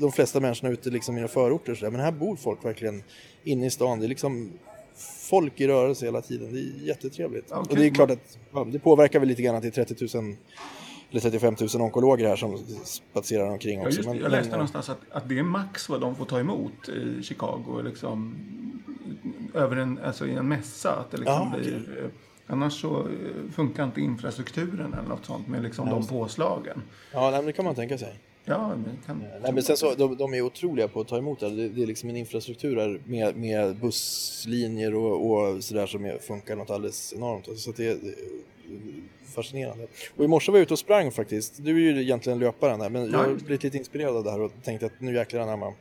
de 0.00 0.12
flesta 0.12 0.40
människorna 0.40 0.72
ute 0.72 0.90
liksom 0.90 1.14
i 1.16 1.20
några 1.20 1.32
förorter 1.32 1.74
så 1.74 1.84
där. 1.84 1.90
men 1.90 2.00
här 2.00 2.12
bor 2.12 2.36
folk 2.36 2.64
verkligen 2.64 3.02
inne 3.44 3.66
i 3.66 3.70
stan. 3.70 4.00
Det 4.00 4.06
är 4.06 4.08
liksom 4.08 4.50
folk 5.28 5.60
i 5.60 5.68
rörelse 5.68 6.04
hela 6.04 6.20
tiden. 6.20 6.52
Det 6.52 6.60
är 6.60 6.86
jättetrevligt. 6.88 7.52
Okay. 7.52 7.60
Och 7.60 7.76
det 7.76 7.86
är 7.86 7.90
klart 7.90 8.10
att 8.10 8.38
ja, 8.52 8.66
det 8.72 8.78
påverkar 8.78 9.18
väl 9.18 9.28
lite 9.28 9.42
grann 9.42 9.56
att 9.56 9.62
det 9.62 9.78
är 9.78 9.84
30 9.84 10.18
000 10.18 10.36
eller 11.10 11.20
35 11.20 11.56
000 11.74 11.82
onkologer 11.82 12.28
här 12.28 12.36
som 12.36 12.58
spatserar 12.84 13.50
omkring 13.50 13.80
också. 13.80 13.90
Ja, 13.90 13.96
just, 13.96 14.08
men, 14.08 14.18
jag 14.18 14.30
läste 14.30 14.50
men, 14.50 14.58
någonstans 14.58 14.88
att, 14.88 14.98
att 15.10 15.28
det 15.28 15.38
är 15.38 15.42
max 15.42 15.88
vad 15.88 16.00
de 16.00 16.16
får 16.16 16.24
ta 16.24 16.40
emot 16.40 16.88
i 16.88 17.22
Chicago. 17.22 17.82
Liksom, 17.84 18.34
över 19.54 19.76
en, 19.76 19.98
alltså 20.04 20.26
i 20.26 20.34
en 20.34 20.48
mässa. 20.48 20.92
Att 20.92 21.10
det 21.10 21.16
liksom 21.16 21.50
ja, 21.52 21.58
blir, 21.58 21.80
okay. 21.82 22.04
Eh, 22.04 22.10
annars 22.46 22.80
så 22.80 23.00
eh, 23.00 23.52
funkar 23.52 23.84
inte 23.84 24.00
infrastrukturen 24.00 24.94
eller 24.94 25.08
något 25.08 25.26
sånt 25.26 25.48
med 25.48 25.62
liksom 25.62 25.88
ja, 25.88 25.94
de 25.94 26.06
påslagen. 26.06 26.82
Ja, 27.12 27.42
det 27.42 27.52
kan 27.52 27.64
man 27.64 27.74
tänka 27.74 27.98
sig. 27.98 28.18
Ja, 28.44 28.68
men, 28.68 28.98
kan... 29.06 29.24
nej, 29.42 29.52
men 29.52 29.62
sen 29.62 29.76
så, 29.76 29.94
de, 29.94 30.16
de, 30.16 30.34
är 30.34 30.42
otroliga 30.42 30.88
på 30.88 31.00
att 31.00 31.08
ta 31.08 31.18
emot 31.18 31.40
det. 31.40 31.50
Det, 31.50 31.68
det 31.68 31.82
är 31.82 31.86
liksom 31.86 32.08
en 32.08 32.16
infrastruktur 32.16 32.76
här 32.76 33.00
med, 33.04 33.36
med 33.36 33.76
busslinjer 33.76 34.94
och, 34.94 35.30
och 35.30 35.64
sådär 35.64 35.86
som 35.86 36.04
är, 36.04 36.18
funkar 36.18 36.56
något 36.56 36.70
alldeles 36.70 37.12
enormt. 37.12 37.58
Så 37.58 37.72
det, 37.72 37.94
det 37.94 38.14
fascinerande. 39.32 39.86
Och 40.16 40.24
i 40.24 40.28
morse 40.28 40.52
var 40.52 40.58
jag 40.58 40.62
ute 40.62 40.74
och 40.74 40.78
sprang 40.78 41.10
faktiskt. 41.10 41.64
Du 41.64 41.70
är 41.70 41.94
ju 41.94 42.02
egentligen 42.02 42.38
löparen 42.38 42.78
där, 42.78 42.90
men 42.90 43.10
jag 43.10 43.18
har 43.18 43.34
blivit 43.34 43.62
lite 43.62 43.78
inspirerad 43.78 44.16
av 44.16 44.24
det 44.24 44.30
här 44.30 44.40
och 44.40 44.52
tänkte 44.62 44.86
att 44.86 45.00
nu 45.00 45.14
jäklar 45.14 45.40
anamma. 45.40 45.72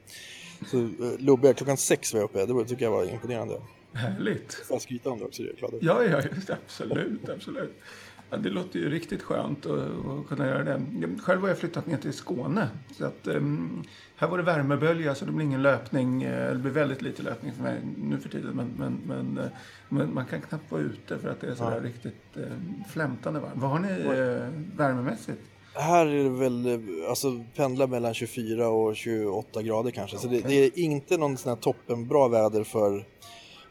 Så 0.65 0.78
uh, 0.78 1.19
Lubbe, 1.19 1.54
klockan 1.54 1.78
sex 1.78 2.13
var 2.13 2.19
jag 2.19 2.30
uppe. 2.30 2.45
Det 2.45 2.65
tycker 2.65 2.86
jag 2.86 2.91
var 2.91 3.13
imponerande. 3.13 3.62
Härligt. 3.93 4.54
Får 4.54 4.76
jag 4.76 4.82
skryta 4.82 5.10
om 5.10 5.19
det 5.19 5.26
också? 5.26 5.43
Det 5.43 5.54
ja, 5.82 6.04
ja, 6.04 6.21
absolut, 6.47 7.30
absolut. 7.30 7.82
Ja, 8.30 8.38
det 8.38 8.50
låter 8.50 8.80
ju 8.80 8.89
riktigt 8.89 9.21
skönt 9.21 9.65
att, 9.65 9.80
att, 9.80 10.28
kunna 10.28 10.47
göra 10.47 10.63
det. 10.63 10.82
Själv 11.21 11.41
har 11.41 11.47
jag 11.47 11.58
flyttat 11.58 11.88
ner 11.88 11.97
till 11.97 12.13
Skåne. 12.13 12.69
Så 12.97 13.06
att, 13.06 13.28
um, 13.28 13.84
här 14.15 14.28
var 14.28 14.38
det 14.38 14.43
värmebölja 14.43 15.15
så 15.15 15.26
det 15.26 15.32
blir 15.32 15.45
ingen 15.45 15.62
löpning. 15.62 16.24
Eh, 16.24 16.54
det 16.54 16.60
blir 16.60 16.71
väldigt 16.71 17.02
lite 17.02 17.24
löpning 17.24 17.54
för 17.54 17.63
mig 17.63 17.82
nu 17.97 18.19
för 18.19 18.30
tiden. 18.30 18.56
Men, 18.56 18.74
men, 18.78 19.02
men, 19.06 19.38
eh, 19.38 19.52
men 19.89 20.13
man 20.13 20.26
kan 20.26 20.41
knappt 20.41 20.71
vara 20.71 20.82
ute 20.82 21.19
för 21.19 21.30
att 21.30 21.41
det 21.41 21.47
är 21.47 21.56
så 21.56 21.63
ja. 21.63 21.80
riktigt 21.84 22.24
um, 22.34 22.84
flämtande 22.89 23.39
varmt. 23.39 23.54
Vad 23.56 23.69
har 23.69 23.80
ni 23.80 23.89
uh, 23.89 24.78
värmemässigt? 24.78 25.41
Här 25.73 26.05
är 26.05 26.23
det 26.23 26.29
väl, 26.29 26.81
alltså 27.10 27.43
pendlar 27.55 27.88
mellan 27.88 28.13
24 28.13 28.69
och 28.69 28.95
28 28.95 29.62
grader 29.62 29.91
kanske. 29.91 30.17
Så 30.17 30.27
det, 30.27 30.41
det 30.41 30.55
är 30.55 30.79
inte 30.79 31.17
någon 31.17 31.38
sån 31.38 31.49
här 31.49 31.55
toppenbra 31.55 32.27
väder 32.27 32.63
för 32.63 33.05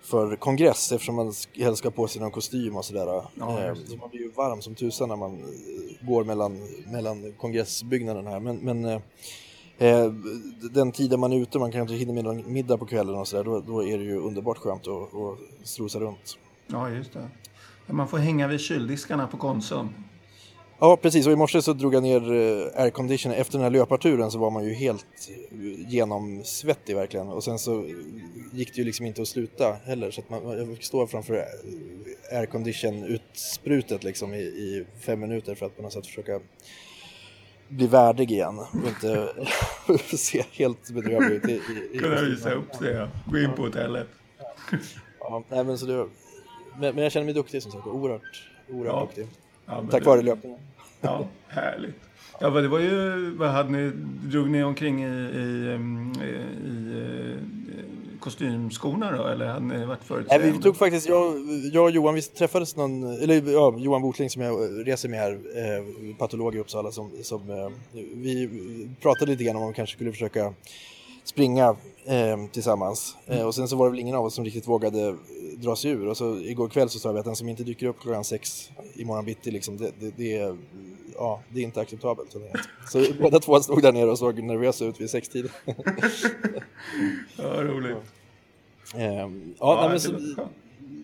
för 0.03 0.37
kongress 0.37 0.93
eftersom 0.93 1.15
man 1.15 1.33
helst 1.55 1.79
ska 1.79 1.91
på 1.91 2.09
sig 2.09 2.23
någon 2.23 2.31
kostym 2.31 2.77
och 2.77 2.85
sådär. 2.85 3.07
Ja, 3.35 3.65
eh, 3.65 3.75
så 3.75 3.97
man 3.97 4.11
blir 4.11 4.21
ju 4.21 4.31
varm 4.31 4.63
som 4.63 4.75
tusan 4.75 5.09
när 5.09 5.17
man 5.17 5.33
eh, 5.33 6.07
går 6.07 6.25
mellan, 6.25 6.59
mellan 6.93 7.33
kongressbyggnaden 7.33 8.27
här. 8.27 8.41
Men, 8.41 8.57
men 8.57 8.85
eh, 8.85 9.01
eh, 9.79 10.13
den 10.73 10.93
tiden 10.93 11.21
man 11.21 11.33
är 11.33 11.41
ute, 11.41 11.59
man 11.59 11.73
kanske 11.73 11.97
hinner 11.97 12.15
med 12.15 12.25
någon 12.25 12.53
middag 12.53 12.79
på 12.79 12.87
kvällen 12.87 13.15
och 13.15 13.29
sådär, 13.29 13.45
då, 13.45 13.61
då 13.61 13.85
är 13.85 13.99
det 13.99 14.05
ju 14.05 14.17
underbart 14.17 14.59
skönt 14.59 14.89
att, 14.89 15.15
att 15.15 15.69
strosa 15.69 16.01
runt. 16.01 16.39
Ja, 16.67 16.91
just 16.91 17.13
det. 17.13 17.29
Man 17.87 18.09
får 18.09 18.19
hänga 18.19 18.49
vid 18.49 18.61
kyldiskarna 18.61 19.27
på 19.27 19.37
Konsum. 19.37 19.89
Ja, 20.83 20.97
precis. 20.97 21.27
Och 21.27 21.33
i 21.33 21.37
morse 21.37 21.63
så 21.63 21.73
drog 21.73 21.95
jag 21.95 22.03
ner 22.03 22.33
eh, 22.33 22.83
aircondition. 22.83 23.33
Efter 23.33 23.53
den 23.53 23.63
här 23.63 23.71
löparturen 23.71 24.31
så 24.31 24.39
var 24.39 24.51
man 24.51 24.65
ju 24.65 24.73
helt 24.73 25.31
genomsvettig 25.89 26.97
verkligen. 26.97 27.29
Och 27.29 27.45
sen 27.45 27.59
så 27.59 27.87
gick 28.53 28.75
det 28.75 28.79
ju 28.79 28.85
liksom 28.85 29.07
inte 29.07 29.23
att 29.23 29.29
sluta 29.29 29.73
heller. 29.85 30.11
Så 30.11 30.21
att 30.21 30.31
man, 30.31 30.59
jag 30.59 30.69
fick 30.69 30.85
stå 30.85 31.07
framför 31.07 31.45
aircondition-utsprutet 32.33 34.05
liksom 34.05 34.35
i, 34.35 34.39
i, 34.39 34.85
fem 35.01 35.21
minuter 35.21 35.55
för 35.55 35.67
att 35.67 35.77
på 35.77 35.83
något 35.83 35.93
sätt 35.93 36.07
försöka 36.07 36.41
bli 37.69 37.87
värdig 37.87 38.33
igen 38.33 38.59
och 38.59 38.89
inte 38.89 39.29
se 40.17 40.45
helt 40.53 40.91
bedrövlig 40.91 41.37
ut. 41.37 41.49
I, 41.49 41.61
i, 41.93 41.99
Kunna 41.99 42.23
visa 42.23 42.53
upp 42.53 42.75
sig, 42.75 42.93
ja. 42.93 43.09
Gå 43.27 43.39
in 43.39 43.53
på 43.57 43.63
hotellet. 43.63 44.07
ja, 45.21 45.45
nej, 45.49 45.65
men, 45.65 45.79
så 45.79 45.87
det, 45.87 46.07
men, 46.79 46.95
men 46.95 47.05
jag 47.05 47.13
känner 47.13 47.25
mig 47.25 47.35
duktig 47.35 47.63
som 47.63 47.73
sagt, 47.73 47.87
oerhört, 47.87 48.49
oerhört 48.69 48.95
ja. 48.95 49.01
duktig. 49.01 49.27
Ja, 49.71 49.85
Tack 49.91 50.05
vare 50.05 50.23
löpningen. 50.23 50.59
Ja, 51.01 51.27
härligt. 51.49 51.95
Ja, 52.41 52.51
det 52.51 52.69
var 52.69 52.79
ju, 52.79 53.31
vad 53.37 53.49
hade 53.51 53.71
ni, 53.71 53.93
drog 54.25 54.51
ni 54.51 54.63
omkring 54.63 55.05
i, 55.05 55.09
i, 55.09 55.79
i, 56.23 56.29
i 56.69 57.37
kostymskorna 58.21 59.17
då, 59.17 59.27
eller 59.27 59.47
hade 59.47 59.67
ni 59.67 59.85
varit 59.85 60.05
förutseende? 60.05 60.47
Nej, 60.47 60.57
vi 60.57 60.63
tog 60.63 60.77
faktiskt, 60.77 61.09
jag, 61.09 61.35
jag 61.73 61.85
och 61.85 61.91
Johan, 61.91 62.15
vi 62.15 62.23
träffades 62.23 62.77
någon, 62.77 63.21
eller 63.23 63.53
ja, 63.53 63.75
Johan 63.79 64.03
Botling 64.03 64.31
som 64.31 64.43
jag 64.43 64.89
reser 64.89 65.09
med 65.09 65.19
här, 65.19 65.33
eh, 65.33 66.17
patolog 66.17 66.55
i 66.55 66.59
Uppsala, 66.59 66.93
som, 66.93 67.11
som 67.23 67.51
eh, 67.51 67.69
vi 68.15 68.51
pratade 69.01 69.31
lite 69.31 69.45
grann 69.45 69.57
om 69.57 69.63
att 69.63 69.71
vi 69.71 69.75
kanske 69.75 69.97
skulle 69.97 70.13
försöka 70.13 70.53
springa 71.31 71.77
eh, 72.05 72.47
tillsammans. 72.53 73.17
Mm. 73.27 73.47
och 73.47 73.55
sen 73.55 73.69
så 73.69 73.77
var 73.77 73.87
det 73.87 73.91
väl 73.91 74.01
ingen 74.01 74.15
av 74.15 74.25
oss 74.25 74.35
som 74.35 74.45
riktigt 74.45 74.69
vågade 74.69 75.17
dra 75.57 75.77
sig 75.77 75.91
ur. 75.91 76.09
Och 76.09 76.17
så 76.17 76.37
igår 76.37 76.69
kväll 76.69 76.89
så 76.89 76.99
sa 76.99 77.13
vi 77.13 77.19
att 77.19 77.25
den 77.25 77.37
som 77.37 77.49
inte 77.49 77.63
dyker 77.63 77.87
upp 77.87 78.01
klockan 78.01 78.25
sex 78.25 78.71
imorgon 78.95 79.25
bitti, 79.25 79.51
liksom, 79.51 79.77
det, 79.77 79.91
det, 80.01 80.11
det, 80.17 80.37
är, 80.37 80.57
ja, 81.15 81.41
det 81.49 81.61
är 81.61 81.65
inte 81.65 81.81
acceptabelt. 81.81 82.37
Så 82.93 83.05
båda 83.21 83.41
två 83.41 83.61
stod 83.61 83.83
där 83.83 83.93
nere 83.93 84.11
och 84.11 84.19
såg 84.19 84.43
nervösa 84.43 84.85
ut 84.85 85.01
vid 85.01 85.11
sextiden. 85.11 85.51
ja, 87.37 87.65
roligt. 87.65 87.97
Ja. 88.95 89.01
ja, 89.01 89.31
ja 89.59 89.89
nej, 89.89 90.01
så, 90.01 90.13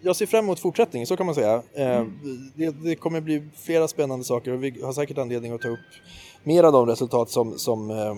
jag 0.02 0.16
ser 0.16 0.26
fram 0.26 0.44
emot 0.44 0.60
fortsättningen, 0.60 1.06
så 1.06 1.16
kan 1.16 1.26
man 1.26 1.34
säga. 1.34 1.62
Mm. 1.74 2.18
Det, 2.54 2.70
det, 2.70 2.96
kommer 2.96 3.20
bli 3.20 3.48
flera 3.56 3.88
spännande 3.88 4.24
saker 4.24 4.52
och 4.52 4.64
vi 4.64 4.82
har 4.82 4.92
säkert 4.92 5.18
anledning 5.18 5.52
att 5.52 5.60
ta 5.60 5.68
upp 5.68 5.78
mer 6.44 6.64
av 6.64 6.72
de 6.72 6.86
resultat 6.86 7.30
som, 7.30 7.58
som 7.58 7.90
Eh, 7.90 8.14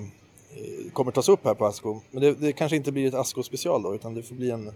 kommer 0.93 1.13
tas 1.13 1.29
upp 1.29 1.45
här 1.45 1.55
på 1.55 1.67
Asko. 1.67 2.01
Men 2.11 2.23
det, 2.23 2.33
det 2.33 2.53
kanske 2.53 2.77
inte 2.77 2.93
blir 2.93 3.09
ett 3.09 3.15
Asko 3.15 3.43
special 3.43 3.83
då, 3.83 3.95
utan 3.95 4.15
det 4.15 4.23
får 4.23 4.35
bli 4.35 4.51
en 4.51 4.73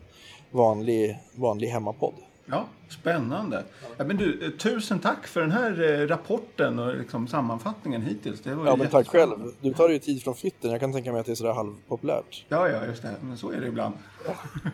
vanlig, 0.51 1.19
vanlig 1.35 1.69
hemmapodd. 1.69 2.15
Ja, 2.47 2.67
spännande. 2.89 3.65
Ja, 3.97 4.05
men 4.05 4.17
du, 4.17 4.47
eh, 4.47 4.51
tusen 4.51 4.99
tack 4.99 5.27
för 5.27 5.41
den 5.41 5.51
här 5.51 6.01
eh, 6.01 6.07
rapporten 6.07 6.79
och 6.79 6.97
liksom 6.97 7.29
sammanfattningen 7.29 8.03
hittills. 8.03 8.41
Det 8.41 8.55
var 8.55 8.67
ja, 8.67 8.77
men 8.77 8.89
tack 8.89 9.09
själv. 9.09 9.53
Du 9.61 9.75
tar 9.75 9.89
ju 9.89 9.99
tid 9.99 10.23
från 10.23 10.35
flytten. 10.35 10.71
Jag 10.71 10.81
kan 10.81 10.93
tänka 10.93 11.13
mig 11.13 11.21
att 11.21 11.27
det 11.27 11.33
är 11.33 11.37
sådär 11.37 11.53
halvpopulärt. 11.53 12.45
Ja, 12.49 12.69
ja, 12.69 12.87
just 12.87 13.03
det. 13.03 13.15
Men 13.21 13.39
så 13.39 13.51
är 13.51 13.61
det 13.61 13.67
ibland. 13.67 13.95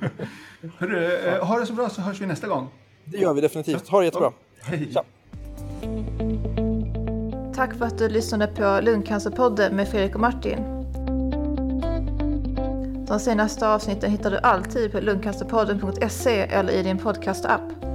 Hörru, 0.79 1.39
ha 1.41 1.59
det 1.59 1.67
så 1.67 1.73
bra 1.73 1.89
så 1.89 2.01
hörs 2.01 2.21
vi 2.21 2.27
nästa 2.27 2.49
gång. 2.49 2.69
Det 3.05 3.19
gör 3.19 3.35
vi 3.35 3.41
definitivt. 3.41 3.89
Ha 3.89 3.99
det 3.99 4.05
jättebra. 4.05 4.33
Hej. 4.61 4.93
Tja. 4.93 5.05
Tack 7.55 7.79
för 7.79 7.85
att 7.85 7.99
du 7.99 8.09
lyssnade 8.09 8.47
på 8.47 8.81
Lungcancerpodden 8.83 9.77
med 9.77 9.89
Fredrik 9.89 10.15
och 10.15 10.21
Martin. 10.21 10.78
De 13.09 13.21
senaste 13.21 13.69
avsnitten 13.69 14.11
hittar 14.11 14.31
du 14.31 14.39
alltid 14.39 14.93
på 14.93 15.01
lungcancerpodden.se 15.01 16.41
eller 16.41 16.73
i 16.73 16.83
din 16.83 16.99
podcastapp. 16.99 17.88